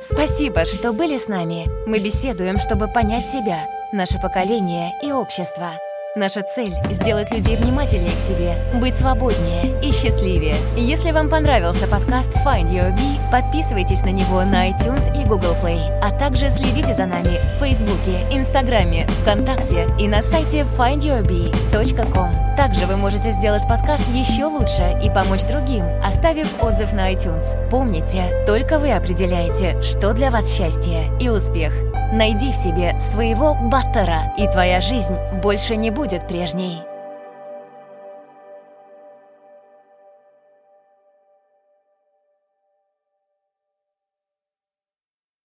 Спасибо, 0.00 0.66
что 0.66 0.92
были 0.92 1.18
с 1.18 1.26
нами. 1.26 1.66
Мы 1.88 1.98
беседуем, 1.98 2.58
чтобы 2.60 2.86
понять 2.86 3.24
себя, 3.24 3.66
наше 3.92 4.20
поколение 4.20 4.92
и 5.02 5.10
общество. 5.10 5.72
Наша 6.14 6.42
цель— 6.42 6.74
сделать 6.90 7.30
людей 7.30 7.56
внимательнее 7.56 8.10
к 8.10 8.20
себе, 8.20 8.54
быть 8.78 8.98
свободнее 8.98 9.80
и 9.82 9.90
счастливее. 9.92 10.54
Если 10.76 11.10
вам 11.10 11.30
понравился 11.30 11.88
подкаст 11.88 12.28
Find 12.44 12.70
Your 12.70 12.94
Bee, 12.94 13.18
подписывайтесь 13.30 14.02
на 14.02 14.10
него 14.10 14.44
на 14.44 14.68
iTunes 14.68 15.10
и 15.18 15.24
Google 15.26 15.56
Play, 15.62 15.80
а 16.02 16.10
также 16.10 16.50
следите 16.50 16.92
за 16.92 17.06
нами 17.06 17.38
в 17.56 17.60
Фейсбуке, 17.60 18.26
Инстаграме, 18.30 19.06
ВКонтакте 19.22 19.88
и 19.98 20.06
на 20.06 20.20
сайте 20.20 20.66
findyourbee.com. 20.76 22.41
Также 22.56 22.86
вы 22.86 22.96
можете 22.96 23.32
сделать 23.32 23.66
подкаст 23.66 24.08
еще 24.10 24.44
лучше 24.44 24.98
и 25.02 25.08
помочь 25.08 25.42
другим, 25.44 25.84
оставив 26.04 26.62
отзыв 26.62 26.92
на 26.92 27.12
iTunes. 27.12 27.68
Помните, 27.70 28.44
только 28.46 28.78
вы 28.78 28.92
определяете, 28.92 29.80
что 29.82 30.12
для 30.12 30.30
вас 30.30 30.50
счастье 30.52 31.10
и 31.18 31.28
успех. 31.28 31.72
Найди 32.12 32.52
в 32.52 32.56
себе 32.56 33.00
своего 33.00 33.54
баттера, 33.54 34.34
и 34.36 34.46
твоя 34.48 34.82
жизнь 34.82 35.16
больше 35.42 35.76
не 35.76 35.90
будет 35.90 36.28
прежней. 36.28 36.91